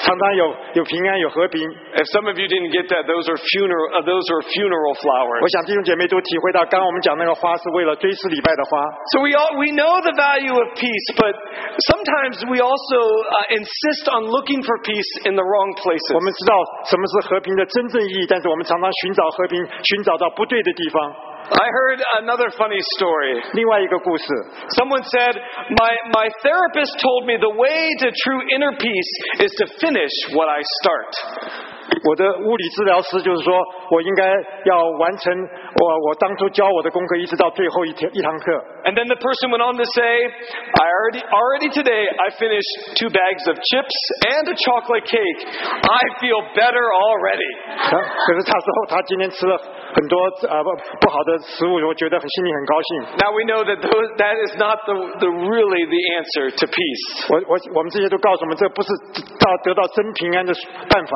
[0.04, 1.62] 常常有有平安有和平。
[1.96, 5.42] If some of you didn't get that, those are funeral uh, those are funeral flowers.
[5.42, 8.72] 我想弟兄姐妹都体会到，刚刚我们讲那个花是为了追思礼拜的花。
[9.18, 11.34] So we all, we know the value of peace, but
[11.90, 16.14] sometimes we also uh, insist on looking for peace in the wrong 我 places.
[16.22, 16.54] 们知道
[16.86, 21.02] 什么是和平的真正意义，但是我们常常寻找和平，寻找到不对的地方。
[21.52, 23.42] I heard another funny story.
[23.54, 24.26] 另外一个故事，
[24.80, 29.12] Someone said, my, my therapist told me the way to true inner peace
[29.44, 31.12] is to finish what I start.
[32.04, 33.54] 我的物理治疗师就是说
[33.92, 34.26] 我应该
[34.66, 38.52] 要完成我我当初教我的功课，一直到最后一天一堂课。
[38.86, 43.14] And then the person went on to say, I already, already today I finished two
[43.14, 43.96] bags of chips
[44.34, 45.40] and a chocolate cake.
[45.86, 47.52] I feel better already.
[47.78, 49.54] 可 可是他说他今天吃了
[49.94, 50.18] 很多
[50.50, 50.70] 呃不
[51.02, 52.90] 不好的食物，我觉得很心里很高兴。
[53.22, 57.06] Now we know that those, that is not the, the really the answer to peace.
[57.30, 58.90] 我我我们这些都告诉我们，这不是
[59.38, 60.54] 到得到真平安的
[60.90, 61.14] 办法。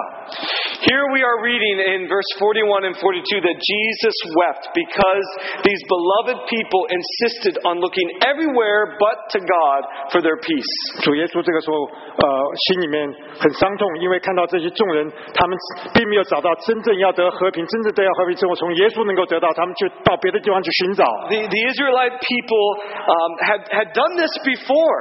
[0.86, 5.28] Here we are reading in verse 41 and 42 that Jesus wept because
[5.64, 10.74] these beloved people insisted on looking everywhere but to God for their peace.
[11.02, 12.28] 主耶稣这个时候呃
[12.68, 13.08] 心里面
[13.40, 15.58] 很伤痛，因为看到这些众人，他们
[15.94, 21.06] 并没有找到真正要得和平、真正得要和平之后，从耶稣能够得到，他们就到别的地方去寻找。
[21.30, 22.66] The, the Israelite people
[23.08, 25.00] um, had, had done this before.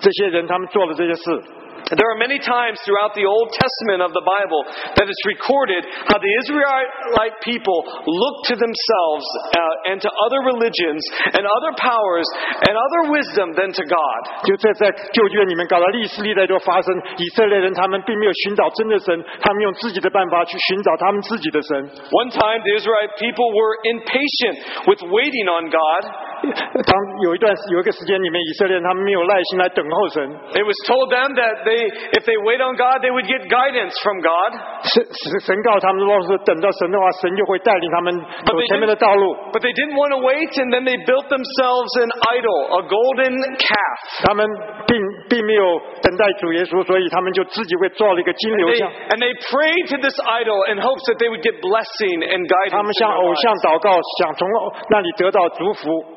[0.00, 1.42] 这些人他们做了这些事，
[1.90, 4.62] There are many times throughout the Old Testament of the Bible
[4.94, 11.02] that it's recorded how the Israelite people looked to themselves uh, and to other religions
[11.34, 12.28] and other powers
[12.62, 14.20] and other wisdom than to God.
[14.46, 19.10] 就这在旧约里面搞到历史历代都发生，以色列人他们并没有寻找真的神，
[19.42, 21.90] 他们用自己的办法去寻找他们自己的神。
[22.14, 26.06] One time, the Israelite people were impatient with waiting on God.
[26.40, 30.24] 当有一段有一个时间里面，以色列人他们没有耐心来等候神，
[30.56, 31.76] It was told them that they,
[32.16, 34.56] if they wait on God, they would get guidance from God.
[34.88, 38.08] 神神神告他们，如果是等到神的话，神就会带领他们
[38.48, 39.36] 走前面的道路。
[39.52, 43.36] But they didn't want to wait, and then they built themselves an idol, a golden
[43.60, 44.24] calf.
[44.24, 44.48] 他们
[44.88, 44.96] 并
[45.28, 48.88] 并没有等待主耶稣，所以他们就自己会造了一个金牛 They, 像。
[49.12, 52.80] and they prayed to this idol in hopes that they would get blessing and 他
[52.80, 52.88] guidance.
[52.88, 53.42] 们 in 向 their 偶 lives.
[53.44, 53.92] 像祷告，
[54.24, 54.48] 想从
[54.88, 56.13] 那里得到祝福。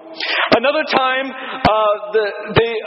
[0.57, 2.27] Another time, uh, the,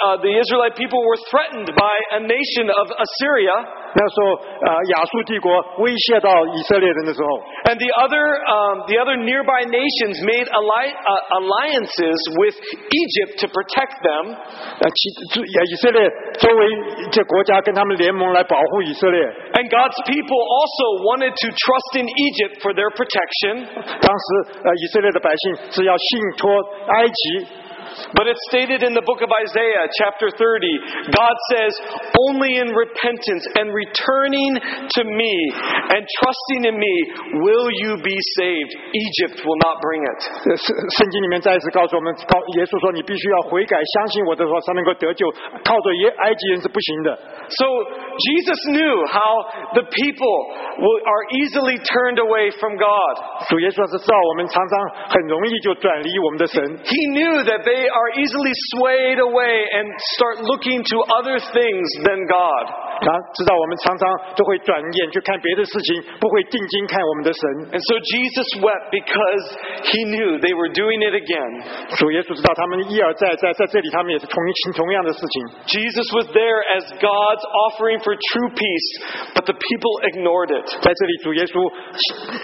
[0.06, 3.81] uh, the Israelite people were threatened by a nation of Assyria.
[3.97, 7.29] 那时候，呃，亚述帝国威胁到以色列人的时候，
[7.65, 12.53] And the other, um, the other nearby nations made alli- uh, alliances with
[12.93, 14.37] Egypt to protect them.
[14.37, 15.01] 呃，其
[15.41, 16.05] 以以色列
[16.37, 19.17] 周围这国家跟他们联盟来保护以色列。
[19.57, 23.65] And God's people also wanted to trust in Egypt for their protection.
[23.81, 26.53] 当时，呃，以色列的百姓是要信托
[26.93, 27.47] 埃及，
[28.13, 31.73] But it's stated in the book of Isaiah, chapter 30, God says,
[32.29, 35.35] Only in repentance and returning to me
[35.97, 36.95] and trusting in me
[37.41, 38.73] will you be saved.
[38.93, 40.21] Egypt will not bring it.
[40.45, 45.25] 呃圣圣经里面再一次告诉我们，告耶稣说：“你必须要悔改，相信我的话，才能够得救。
[45.65, 47.09] 靠着耶埃及人是不行的。
[47.49, 47.67] So
[48.19, 49.33] Jesus knew how
[49.79, 50.37] the people
[50.85, 53.15] will, are easily turned away from God.
[53.49, 54.75] 主耶稣是知道我们常常
[55.09, 62.28] 很容易就转离我们的神， He knew that they are easily swayed away and start looking to other things than
[62.28, 62.91] God.
[63.01, 67.43] 他知道我们常常都会转眼去看别的事情，不会定睛看我们的神。
[67.77, 69.45] And so Jesus wept because
[69.85, 71.97] he knew they were doing it again.
[72.01, 74.41] 主耶稣知道他们一而再，在在这里他们也是同
[74.73, 75.37] 同样的事情。
[75.69, 78.89] Jesus was there as God's offering for true peace,
[79.37, 80.65] but the people ignored it.
[80.81, 81.53] 在这里，主耶稣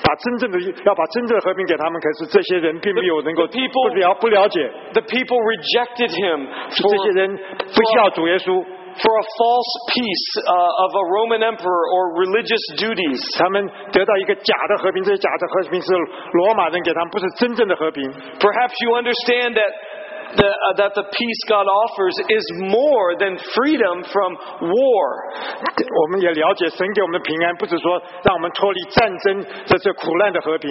[0.05, 7.37] 把真正的要把真正的和平给他们，可是这些人并没有能够 The people- 不了不了解， The people rejected him 是 for, 这些人
[7.73, 8.63] 不需要主耶稣，
[8.97, 13.21] for a false peace uh, of a Roman emperor or religious duties.
[13.39, 18.05] 他们得到一个假的和平，这些假的和平是罗马人给他们，不是真正的和平。
[18.39, 19.73] Perhaps you understand that
[20.37, 25.01] the, uh, that the peace God offers is more than freedom from war.
[25.77, 30.71] 我们也了解，神给我们的平安，不是说让我们脱离战争这这苦难的和平。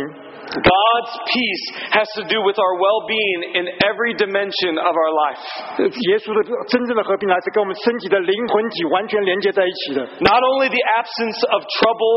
[0.51, 5.39] God's peace has to do with our well being in every dimension of our life.
[5.77, 10.01] 呃耶稣的真正的和平，来是跟我们身体的灵魂体完全连接在一起的。
[10.19, 12.15] Not only the absence of trouble,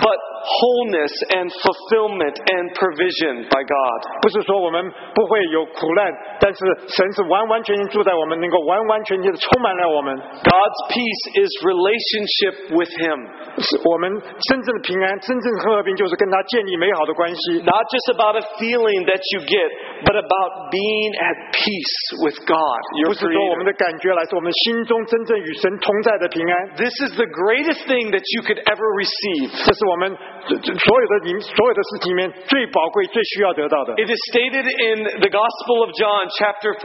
[0.00, 3.98] but wholeness and fulfillment and provision by God.
[4.22, 4.80] 不是说我们
[5.14, 6.08] 不会有苦难，
[6.40, 10.14] 但是 神是完完全全住在我们，能够完完全全的充满了我们。
[10.42, 13.18] God's peace is relationship with Him,
[13.58, 14.10] 是我们
[14.48, 17.60] 真正的平安，真正的和平，就是跟他建立美好的关系。
[17.64, 19.68] not just about a feeling that you get,
[20.04, 23.72] but about being at peace with God, 不 your 是说我们 Creator.
[23.72, 26.54] 的感觉来，是我们心中真正与神同在的平安。
[26.76, 29.50] This is the greatest thing that you could ever receive.
[29.64, 30.12] 这是我们
[30.46, 33.94] 这这所有的里所有的事情里面最宝贵、最需要得到的。
[33.96, 36.80] It is stated in the Gospel of John, chapter 14.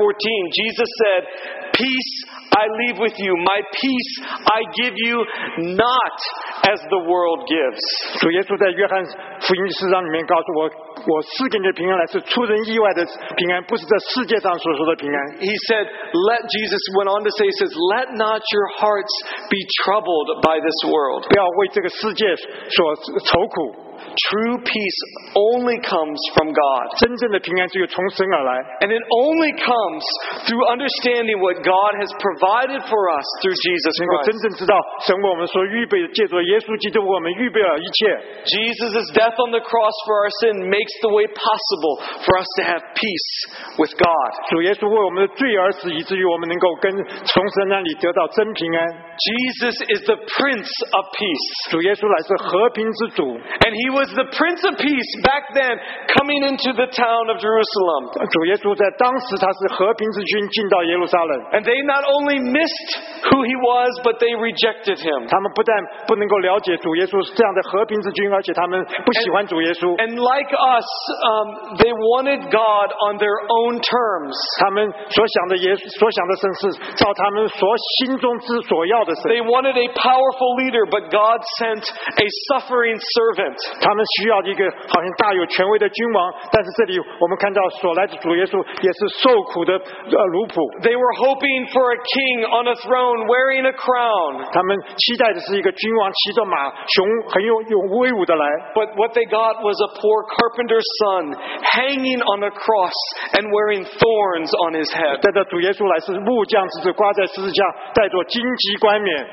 [0.56, 1.22] Jesus said,
[1.76, 2.14] Peace
[2.52, 4.12] I leave with you, my peace
[4.44, 5.24] I give you,
[5.80, 6.16] not
[6.68, 7.80] as the world gives.
[8.20, 9.00] 主耶稣在约翰
[9.40, 13.06] 福音四章里面告诉我，我赐给你的平安来是出人意外的
[13.38, 15.18] 平安，不是这世界上所说的平安。
[15.40, 19.14] He said, Let Jesus went on to say, He says, Let not your hearts
[19.48, 21.30] be troubled by this world.
[21.30, 25.00] 不要为这个世界所愁苦， True peace
[25.36, 26.84] only comes from God.
[26.98, 28.52] 真正的平安只有从神而来。
[28.82, 30.04] And it only comes
[30.48, 34.44] through understanding what God has provided for us through Jesus 能够真 Christ.
[34.44, 38.00] 正知道神为我们所预备的，借着耶稣基督为我们预备了一切。
[38.48, 42.64] Jesus' death on the cross for our sin makes the way possible for us to
[42.66, 43.30] have peace
[43.78, 44.30] with God.
[44.50, 46.92] 主耶稣为我们的罪而死，以至于我们能够跟
[47.28, 48.80] 从神那里得到真平安。
[49.20, 51.48] Jesus is the Prince of Peace.
[51.72, 53.24] 主耶稣乃是和平之主，
[53.60, 55.76] And he was the Prince of Peace back then
[56.16, 58.16] coming into the town of Jerusalem.
[58.16, 62.90] 主耶稣在当时他是和平之君进到耶路撒冷， And they not only missed
[63.28, 65.28] who he was, but they rejected him.
[65.28, 65.76] 他们不但
[66.08, 69.92] 不能够了解主耶稣是这样的和平之君，而且他们不喜欢主耶稣。
[70.00, 70.88] And like us,
[71.28, 74.34] um, they wanted God on their own terms.
[74.64, 76.62] 他们所想的耶所想的神是
[76.96, 77.68] 照他们所
[78.00, 81.84] 心中之所要的神， They wanted a powerful leader, but God sent
[82.16, 83.58] a suffering servant.
[83.82, 94.46] 他们需要一个好像大有权威的君王，但是这里我们看到所来的主耶稣也是受苦的呃奴仆， They were hoping for a king on a throne wearing a crown.
[94.52, 101.36] 他们期待的是一个君王骑着马，雄很有有威武的来， But what they got was a poor carpenter's son
[101.76, 102.98] hanging on a cross
[103.34, 105.20] and wearing thorns on his head.
[105.22, 109.28] 带着主耶稣来是木匠之子，挂在十字架，带着荆棘冠冕。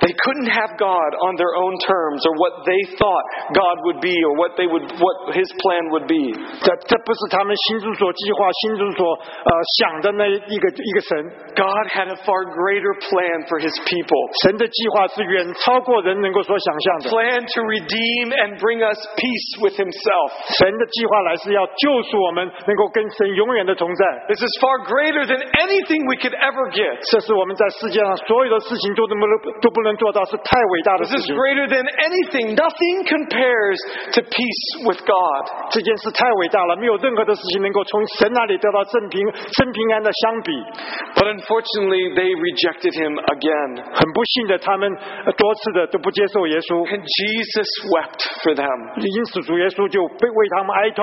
[0.00, 4.14] They couldn't have God on their own terms or what they thought God would be
[4.24, 6.32] or what they would what his plan would be.
[6.64, 11.12] 这这不是他们心中所计划、心中所呃想的那一个一个神。
[11.54, 14.22] God had a far greater plan for his people.
[14.42, 17.10] 神的计划是远超过人能够所想象的。
[17.10, 20.28] Plan to redeem and bring us peace with himself.
[20.58, 24.02] 神的计划来是要救赎我们，能够跟神永远的同在。
[24.26, 26.98] This is far greater than anything we could ever get.
[27.12, 31.36] 这是我们在世界上所有的事情都能不能都不能做到，是太伟大的 This 事 is 情。
[31.36, 32.58] greater than anything.
[32.58, 33.06] Nothing
[33.58, 33.78] compares
[34.14, 35.42] to peace with God.
[35.70, 39.20] 这件事太伟大了，没有任何的事情能够从神那里得到真平
[39.58, 40.52] 真平安的相比。
[41.18, 43.82] But unfortunately, they rejected him again.
[43.94, 44.88] 很不幸的，他们
[45.26, 48.78] 呃多次的都不接受耶稣， And Jesus wept for them.
[49.02, 51.02] 因此主耶稣就被为他们哀痛。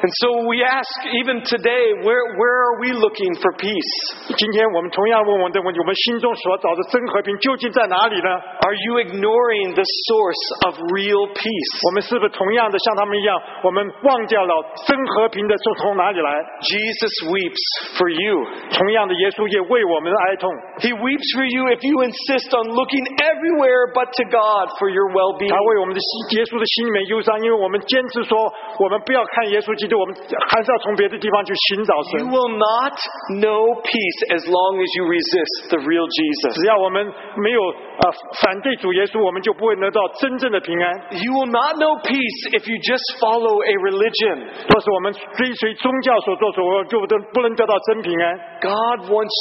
[0.00, 0.88] And so we ask,
[1.24, 3.92] even today, where, where are we looking for peace?
[4.36, 8.28] 今天我们同样问我们的问题：我们心中所找的真和平究竟在哪里呢？
[8.64, 11.72] Are you ignoring the source of real peace?
[11.90, 14.54] 我们是不是同样的像他们一样，我们忘掉了
[14.86, 16.30] 真和平的是从哪里来？
[16.62, 17.62] Jesus weeps
[17.98, 18.44] for you.
[18.70, 20.50] 同样的，耶稣也为我们哀痛。
[20.80, 25.08] He weeps for you if you insist on looking everywhere but to God for your
[25.12, 25.50] well being.
[25.50, 28.36] 他为我们的心，耶稣的心里面忧伤，因为我们坚持说，
[28.80, 30.14] 我们不要看耶稣基督，我们
[30.50, 32.32] 还是要从别的地方去寻找 You 神。
[32.32, 32.96] will not
[33.40, 36.56] know peace as long as you resist the real Jesus.
[36.56, 37.04] 只要我们
[37.40, 38.04] 没有呃
[38.42, 40.86] 反对主耶稣，我们就不会得到真正的平安。
[41.16, 44.46] You will not know peace if you just follow a religion.
[44.68, 48.38] 若是我们追随宗教所做所为，就不得不能得到真平安。
[48.60, 49.36] God wants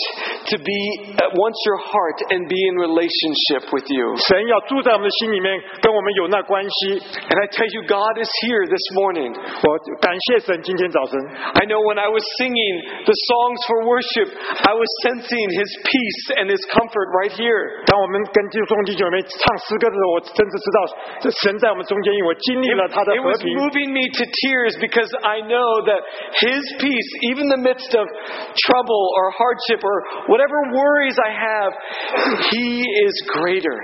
[0.52, 0.80] to be
[1.18, 4.16] uh, wants your heart and be in relationship with you.
[4.28, 5.50] 神要住在我们的心里面，
[5.82, 7.00] 跟我们有那关系。
[7.00, 9.34] And I tell you God is here this morning.
[9.34, 9.68] 我
[10.02, 11.16] 感谢神，今天早晨，
[11.58, 12.76] I know when I was singing
[13.08, 14.30] the songs for worship,
[14.68, 17.86] I was sensing his peace and his comfort right here.
[17.88, 20.78] 当我们跟弟兄弟姐妹唱诗歌的时候，我真的知道
[21.22, 23.58] 这神在我们中间，因为 我经历了他的 It 和 was 平。
[23.58, 26.02] moving me to tears because I know that
[26.42, 29.98] His peace, even in the midst of trouble or hardship or
[30.28, 31.72] whatever worries I have,
[32.52, 33.78] He is greater.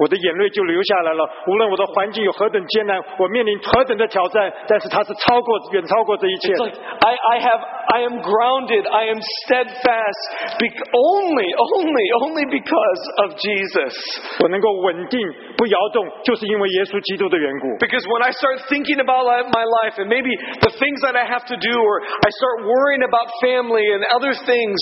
[0.00, 1.28] 我的眼泪就流下来了。
[1.48, 6.64] 无论我的环境有何等艰难，我面临何等的挑战，但是他是超过远超过这一切 It's 的。
[6.66, 8.86] like I, I have I am grounded.
[8.86, 10.22] I am steadfast.
[10.60, 13.90] Be- only, only, only because of Jesus.
[14.38, 15.18] 我能够稳定
[15.62, 17.66] 不摇动，就是因为耶稣基督的缘故。
[17.82, 20.30] Because when I start thinking about li- my life and maybe
[20.62, 24.34] the things that I have to do, or I start worrying about family and other
[24.46, 24.76] things,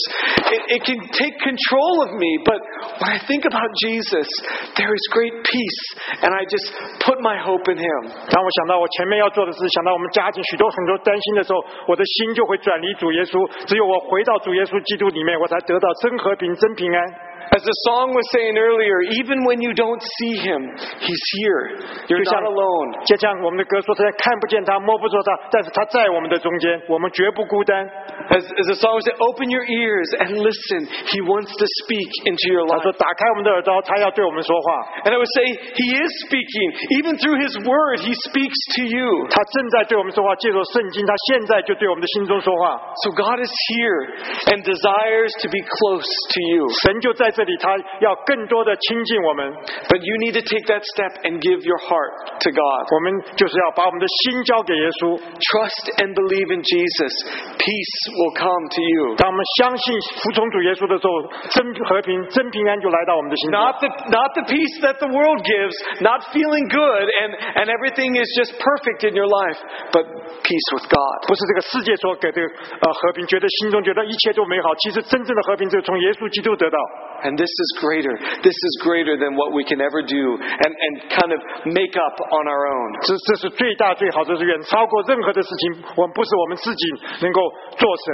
[0.52, 2.30] it, it can take control of me.
[2.44, 2.60] But
[3.00, 4.28] when I think about Jesus,
[4.76, 5.80] there is great peace,
[6.20, 6.68] and I just
[7.04, 8.00] put my hope in Him.
[8.28, 13.40] 当我想到我前面要做的事，想到我们家庭许多很多担心的时候，我的心就会转离主耶稣。
[13.64, 17.00] 只有我回到主耶稣基督里面，我才得到真和平、真平安。
[17.46, 20.60] As the song was saying earlier, even when you don't see Him,
[21.00, 21.78] He's here.
[22.10, 22.88] You're 就像 not alone.
[23.06, 27.86] 就像我们的歌说，虽然看不见他，摸不着他，但是他在我们的中间，我们绝不孤单。
[28.28, 30.90] As, as the song said, open your ears and listen.
[31.14, 32.82] He wants to speak into your 他 life.
[32.82, 34.68] 说：“打开我们的耳朵，他要对我们说话。
[35.06, 35.46] And I would say,
[35.78, 36.68] He is speaking.
[36.98, 39.30] Even through His Word, He speaks to you.
[39.30, 42.76] 他正在对我们说话，借着圣经，他现在就对我们的心中说话。
[43.06, 44.02] So God is here
[44.50, 46.66] and desires to be close to you.
[46.82, 49.52] 神就在 这里，他要更多的亲近我们。
[49.88, 52.82] But you need to take that step and give your heart to God.
[52.90, 55.18] 我们就是要把我们的心交给耶稣。
[55.18, 57.12] Trust and believe in Jesus.
[57.58, 59.16] Peace will come to you.
[59.16, 59.84] 当我们相信、
[60.22, 61.10] 服从主耶稣的时候，
[61.50, 63.60] 真和平、真平安就来到我们的心中。
[63.60, 67.30] Not the, not the peace that the world gives, not feeling good and,
[67.62, 69.58] and everything is just perfect in your life,
[69.92, 70.04] but
[70.42, 71.16] peace with God.
[71.26, 74.74] 不是这个世界所给的呃和平，觉得心中觉得一切都美好。
[74.76, 76.78] 其实真正的和平，只有从耶稣基督得到。
[77.20, 78.12] And this is greater.
[78.44, 82.16] This is greater than what we can ever do and, and kind of make up
[82.20, 82.88] on our own.
[83.08, 85.82] 这这是最大最好，这是远超过任何的事情。
[85.96, 86.84] 我们不是我们自己
[87.24, 87.40] 能够
[87.80, 88.06] 做神。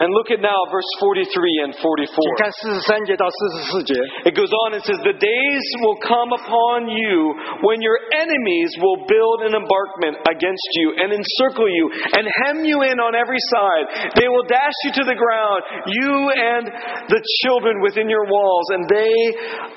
[0.00, 2.08] And look at now verse 43 and 44.
[2.08, 3.92] 请看四十三节到四十四节。
[4.24, 7.36] It goes on and says, The days will come upon you
[7.68, 11.84] when your enemies will build an embankment against you and encircle you
[12.16, 14.16] and hem you in on every side.
[14.16, 16.64] They will dash you to the ground, you and
[17.12, 18.36] the children within your walls,
[18.73, 19.15] and they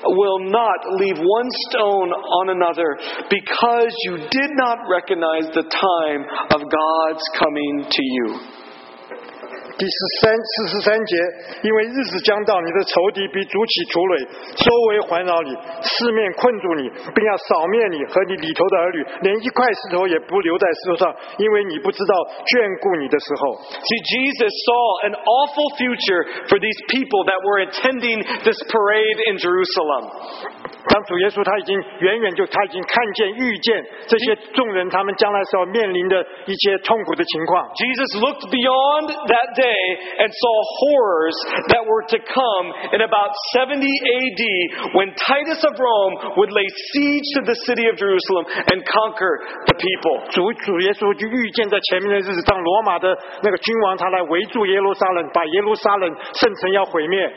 [0.03, 2.97] will not leave one stone on another
[3.29, 8.57] because you did not recognize the time of God's coming to you.
[9.77, 11.15] 第十三四十三节，
[11.61, 14.25] 因为日子将到，你的仇敌必筑起土垒，
[14.57, 15.53] 周围环绕你，
[15.85, 23.61] 四面困住你，并要扫灭你和你里头的儿女，连一块石头也不留在石头上，因为你不知道眷顾你的时候。
[23.77, 30.03] See, Jesus saw an awful future for these people that were attending this parade in Jerusalem.
[30.86, 37.70] 当主耶稣他已经远远就他已经看见预见这些众人他们将来所面临的一些痛苦的情况。
[37.78, 39.82] Jesus looked beyond that day
[40.20, 41.36] and saw horrors
[41.70, 44.42] that were to come in about 70 AD
[44.98, 49.32] when Titus of Rome would lay siege to the city of Jerusalem and conquer
[49.70, 50.14] the people.
[50.30, 57.32] 主主耶稣就预见在前面的日子，当罗马的那个君王他来围住耶路撒冷，把耶路撒冷圣城要毁灭。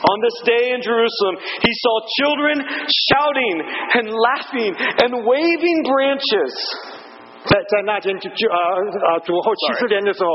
[0.00, 2.56] On this day in Jerusalem, he saw children
[2.88, 3.56] shouting
[4.00, 6.52] and laughing and waving branches.
[7.44, 8.56] 在在那天就就啊
[9.08, 10.28] 啊主后七十年的时候，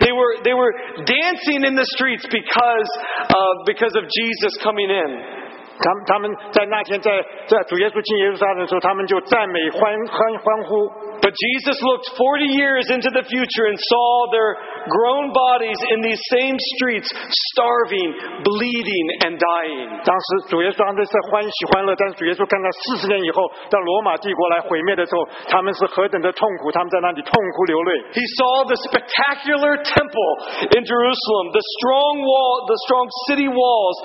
[0.00, 0.72] they were they were
[1.06, 2.88] dancing in the streets because
[3.30, 5.42] uh, because of Jesus coming in.
[5.78, 7.10] 他们他们在那天在
[7.46, 10.90] 在主耶稣进耶路撒冷的时候，他们就赞美欢欢欢呼。
[11.24, 14.60] But Jesus looked 40 years into the future and saw their
[14.92, 17.08] grown bodies in these same streets,
[17.56, 19.88] starving, bleeding, and dying.
[20.04, 23.40] 当时主耶稣他们在欢喜欢乐，但是主耶稣看到四十年以后，
[23.72, 27.90] 当罗马帝国来毁灭的时候，他们是何等的痛苦，他们在那里痛哭流泪。
[28.12, 30.30] He saw the spectacular temple
[30.76, 33.96] in Jerusalem, the strong wall, the strong city walls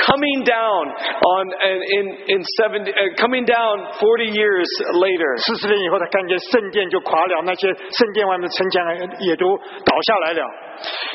[0.00, 1.44] coming down on
[1.92, 4.64] in in 70 uh, coming down 40 years
[4.96, 5.28] later.
[5.44, 8.82] 四十年以后，他看见 圣殿就垮了，那些圣殿外面的城墙
[9.20, 10.42] 也都倒下来了。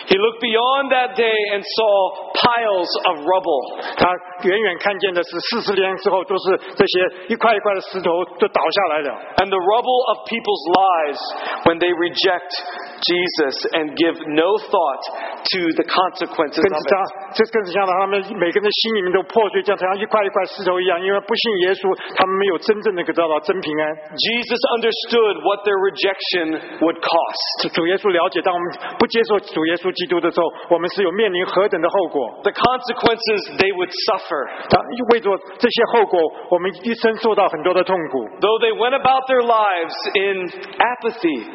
[0.07, 3.83] He looked beyond that day and saw piles of rubble.
[3.97, 4.07] 他
[4.47, 9.19] 远远看见的是四十年之后，都是这些一块一块的石头都倒下来了。
[9.43, 11.19] and the rubble of people's lives
[11.65, 12.51] when they reject
[12.99, 15.03] Jesus and give no thought
[15.49, 23.83] to the consequences 更 of 是他 it.，这更是像他们每个人的心里面都破碎，像像一块一块石头一样，因为不信耶稣，他们没有真正的得到真平安。
[24.13, 27.71] Jesus understood what their rejection would cost.
[27.73, 28.65] 主耶稣了解，当我们
[28.99, 32.19] 不接受主耶稣基督的时候，我们是有面临何等的后果。
[32.43, 34.41] The consequences they would suffer.
[34.69, 34.77] 他
[35.13, 36.19] 为着这些后果，
[36.51, 38.27] 我们一生受到很多的痛苦。
[38.39, 41.47] Though they went about their lives in apathy,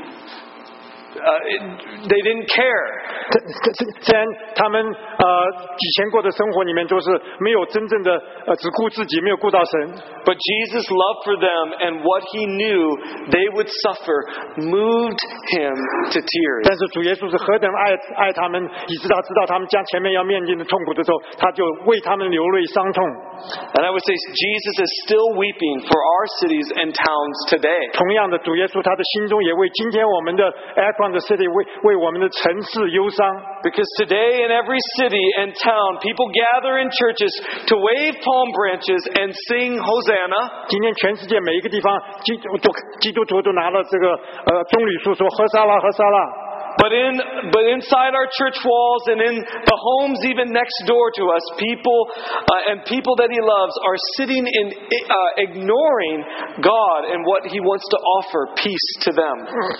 [1.19, 2.85] uh, it- they didn't care.
[3.31, 5.27] 可可是虽然他们呃
[5.79, 7.09] 以前过的生活里面都是
[7.41, 8.13] 没有真正的
[8.47, 9.95] 呃只顾自己，没有顾到神，
[10.25, 12.85] But Jesus' love for them and what he knew
[13.31, 14.17] they would suffer
[14.61, 15.21] moved
[15.57, 15.75] him
[16.13, 16.63] to tears.
[16.65, 23.05] 但是主耶稣是何等爱爱他们，以致他知道他们将前面要面临的痛苦的时候，他就为他们流泪伤痛。
[23.79, 27.91] And I would say Jesus is still weeping for our cities and towns today.
[27.93, 30.45] 同样的，主耶稣他的心中也为今天我们的
[30.77, 33.21] Akron 的 city 为为我们的城市忧伤。
[33.63, 37.33] Because today in every city and town, people gather in churches
[37.69, 40.69] to wave palm branches and sing Hosanna.
[40.69, 41.91] 今天全世界每一个地方
[42.25, 46.38] 基督都基督徒都拿了这个呃棕榈树说何沙拉何沙拉。
[46.75, 47.15] But in
[47.55, 52.01] but inside our church walls and in the homes even next door to us, people
[52.11, 56.19] uh, and people that He loves are sitting in uh, ignoring
[56.61, 59.37] God and what He wants to offer peace to them.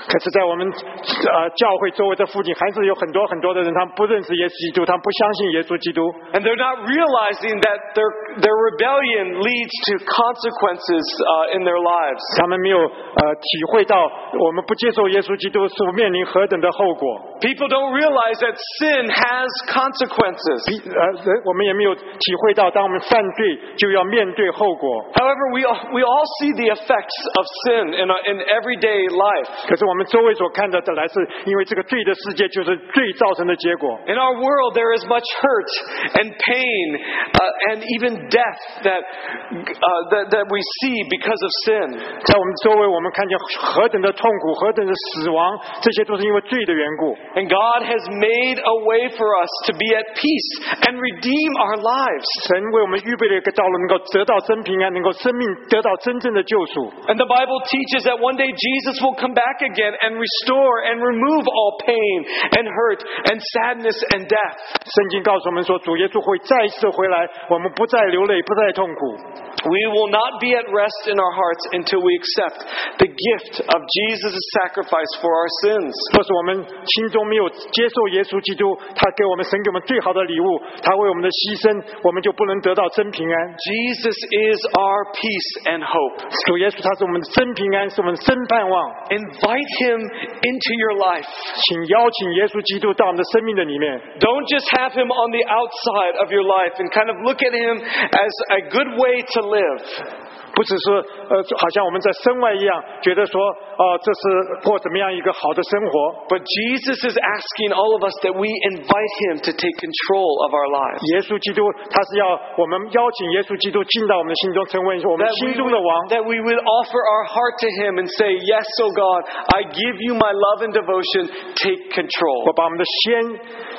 [0.07, 6.01] 可是，在我们呃教会周围的附近，还是有很多很多的人，他们不认识耶稣基督，他们不相信耶稣基督。
[6.31, 8.09] And they're not realizing that their
[8.39, 12.23] their rebellion leads to consequences uh, in their lives.
[12.39, 17.39] 他们没有呃体会到我们不接受耶稣基督是面临何等的 后果。
[17.41, 20.59] People don't realize that sin has consequences.
[20.71, 24.89] 比呃人我们也没有体会到，当我们犯罪就要面对后果。
[25.15, 29.49] However, we all, we all see the effects of sin in, our, in everyday life.
[29.69, 33.99] 可是我们周围所看到的，来自因为这个罪的世界就是罪造成的结果。
[34.07, 35.71] In our world, there is much hurt
[36.17, 36.87] and pain
[37.35, 41.87] uh, and even death that, uh, that, that we see because of sin.
[42.25, 47.17] 在我们周围，我们看见何等的痛苦，何等的死亡，这些都是因为罪 的缘故。
[47.35, 50.51] And God has made a way for us to be at peace
[50.85, 52.27] and redeem our lives.
[52.49, 56.93] 神为我们预备了一个道路，能够得到真平安，能够生命得到真正的救赎。
[57.09, 61.01] And the Bible teaches that one day Jesus will come back again and restore and
[61.01, 62.17] remove all pain
[62.55, 63.01] and hurt
[63.33, 64.59] and sadness and death.
[64.85, 69.17] 圣经告诉我们说，主耶稣会再一次回来，我们不再流泪，不再痛苦。
[69.65, 72.69] We will not be at rest in our hearts until we accept
[73.01, 75.93] the gift of Jesus' sacrifice for our sins.
[76.13, 80.47] 若是我们 心中没有接受耶稣基督，他给我们神给我们最好的礼物，
[80.83, 81.71] 他为我们的牺牲，
[82.03, 83.35] 我们就不能得到真平安。
[83.59, 86.25] Jesus is our peace and hope.
[86.47, 88.75] 主耶稣他是我们的真平安，是我们的真盼望。
[89.11, 91.29] Invite him into your life.
[91.29, 97.39] 请邀请耶稣基督到我们的生命的里面， Don't just have him on the outside of your life and kind of look
[97.43, 100.28] at him as a good way to live.
[100.55, 100.85] 不只是
[101.29, 103.41] 呃，好像我们在身外一样，觉得说
[103.75, 104.23] 哦、这是
[104.63, 106.31] 过怎么样一个好的生活。
[106.31, 110.55] But Jesus is asking all of us that we invite him to take control of
[110.55, 111.03] our lives.
[111.19, 115.91] 耶稣基督他是要我们邀请耶稣基督进到我们的心中，成为我们 That 心 we, 中的王。
[116.07, 119.27] would, that we would offer our heart to him and say, Yes, O God,
[119.59, 121.35] I give you my love and devotion.
[121.59, 122.55] Take 我 control.
[122.55, 123.27] 把我们的先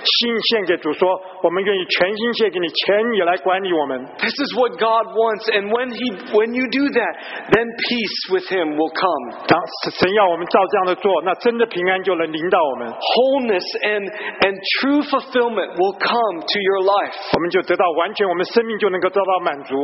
[0.03, 0.19] 心
[0.51, 1.07] 献给主，说
[1.41, 4.03] 我们愿意全心献给你，全你来管理我们。
[4.19, 5.47] This is what God wants.
[5.47, 6.03] And when, he,
[6.35, 7.13] when you do that,
[7.53, 9.23] then peace with him will come.
[9.47, 9.55] 当
[9.93, 14.03] 神要我们照这样的做，那真的平安就能临到我们， Wholeness and,
[14.43, 17.15] and true fulfillment will come to your life.
[17.33, 19.75] 我们就得到完全，我们生命就能够得到满足。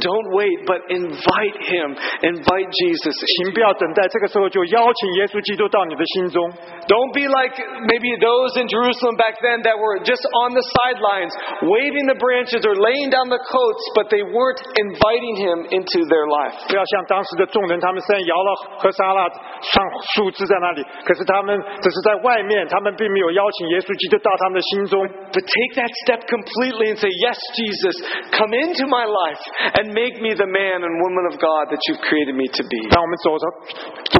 [0.00, 1.94] Don't wait, but invite him.
[2.22, 3.14] Invite Jesus.
[3.36, 6.40] 请不要等待，这个时候就邀请耶稣基督到你的心中。
[6.88, 11.34] Don't be like maybe those in Jerusalem back then that were just on the sidelines,
[11.66, 16.26] waving the branches or laying down the coats, but they weren't inviting him into their
[16.28, 16.54] life.
[16.68, 19.28] 不要像当时的众人，他们虽然摇了和沙拉
[19.60, 19.82] 上
[20.14, 25.02] 树枝在那里，可是他们只是在外面，他们并没有邀请耶稣基督到他们的心中。
[25.32, 27.96] But take that step completely and say, Yes, Jesus,
[28.32, 29.42] come into my life
[29.80, 32.80] and make me the man and woman of God that you've created me to be.
[32.88, 33.44] 当我们走着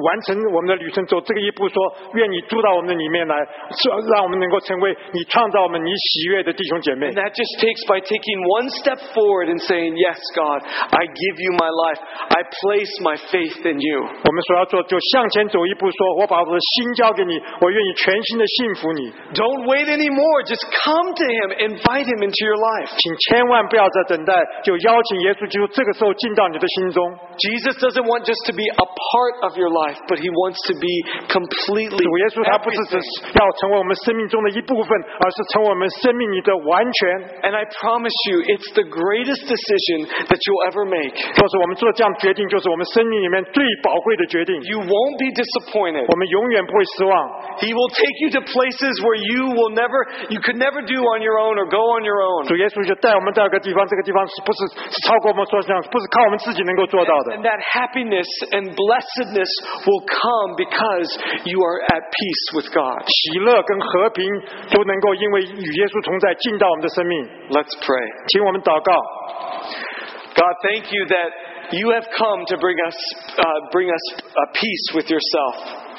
[0.02, 1.76] 完成我们的旅程，走这个一步，说
[2.14, 3.36] 愿你住到我们的里面来，
[3.76, 11.52] 说让我们能够成为你创造我们你喜悦的弟兄姐妹 And。that just takes by taking one step forward and saying, Yes, God, I give you
[11.56, 12.00] my life.
[12.32, 14.00] I place my faith in you.
[14.02, 19.14] 我们所要做，就向前走一步说，我把我的心交给你，我愿意全心的信服你。
[19.38, 20.42] Don't wait anymore.
[20.42, 21.70] Just come to him.
[21.70, 22.90] Invite him into your life.
[22.98, 24.34] 请千万不要再等待，
[24.66, 26.98] 就邀请耶稣基督这个时候进到你的心中。
[27.38, 30.74] Jesus doesn't want just to be a part of your life, but he wants to
[30.74, 30.90] be
[31.30, 33.30] completely 主耶稣他不是只 everything.
[33.30, 34.90] 是要成为我们生命中的一部分，
[35.22, 37.46] 而是成为我们生命里的完全。
[37.46, 41.12] And I promise you, it's the greatest decision that you'll will ever make.
[41.12, 44.54] 若是 我们做这样的决定，就是我们生命里面最宝贵的决定。
[44.62, 46.04] You won't be disappointed.
[46.08, 47.12] 我们永远不会失望。
[47.60, 49.96] He will take you to places where you will never,
[50.28, 52.48] you could never do on your own or go on your own.
[52.48, 54.58] 主耶稣就带我们到一个地方，这个地方是不是
[54.92, 59.50] 是超过我们所想，不是靠我们自己能够做到的 And。that happiness and blessedness
[59.86, 61.08] will come because
[61.44, 63.00] you are at peace with God.
[63.06, 64.24] 喜乐跟和平
[64.72, 67.14] 都能够因为与耶稣同在进到我们的生命。
[67.52, 68.04] Let's pray.
[68.32, 68.92] 请我们祷告，
[70.36, 71.32] God, thank you that
[71.73, 72.97] you have come to bring us,
[73.37, 75.90] uh, bring us a peace with yourself.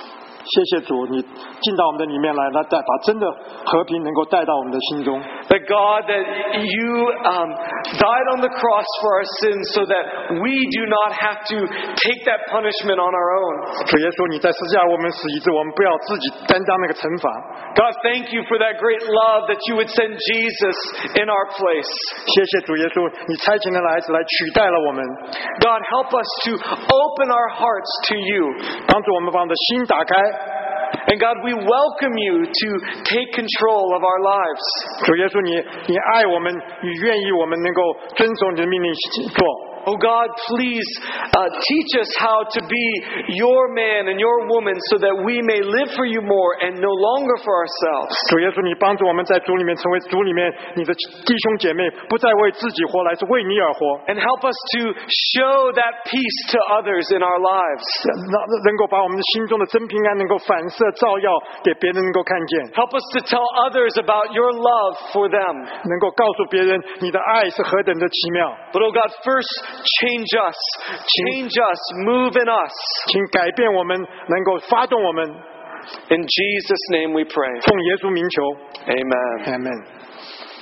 [0.47, 3.27] 谢谢主，你进到我们的里面来，来带把真的
[3.65, 5.19] 和平能够带到我们的心中。
[5.51, 6.23] That God, that
[6.63, 6.91] you
[7.27, 7.51] um,
[7.99, 11.57] died on the cross for our sins so that we do not have to
[11.99, 13.55] take that punishment on our own.
[13.91, 17.27] 主耶稣，你在十字架为我们死，以致我们不要自己担当那个惩罚。
[17.75, 20.77] God, thank you for that great love that you would send Jesus
[21.19, 21.91] in our place.
[22.23, 25.03] 谢谢主耶稣，你差遣的儿子来取代了我们，
[25.59, 28.47] God, help us to open our hearts to you.
[28.87, 30.15] 帮助我们把我们的心打开。
[31.09, 32.67] And God, we welcome you to
[33.07, 34.65] take control of our lives.
[35.05, 35.55] 主耶稣，你
[35.87, 36.53] 你爱我们，
[36.83, 37.81] 你愿意我们能够
[38.15, 38.93] 遵守你的命令
[39.31, 39.39] 做。
[39.87, 40.83] Oh God, please
[41.31, 42.85] uh, teach us how to be
[43.39, 46.91] your man and your woman so that we may live for you more and no
[46.91, 48.11] longer for ourselves.
[48.27, 50.43] 主耶稣，你帮助我们在主里面成为主里面
[50.75, 50.91] 你的
[51.23, 54.91] 弟兄姐妹，不再为自己活，来是为你而活， And help us to
[55.39, 57.87] show that peace to others in our lives.
[58.27, 61.31] 让能够把我们的心中的真平安能够反射照耀
[61.63, 65.63] 给别人能够看见， Help us to tell others about your love for them.
[65.63, 68.51] 能够告诉别人你的爱是何等的奇妙。
[68.75, 69.70] But oh God, first
[70.01, 70.57] change us.
[71.05, 71.79] Change us.
[72.05, 72.73] Move in us.
[73.11, 75.25] 请改变我们，能够发动我们，
[76.09, 77.61] In Jesus' name we pray.
[77.61, 78.43] 奉耶稣名求，
[78.91, 79.51] Amen.
[79.51, 79.71] 阿门。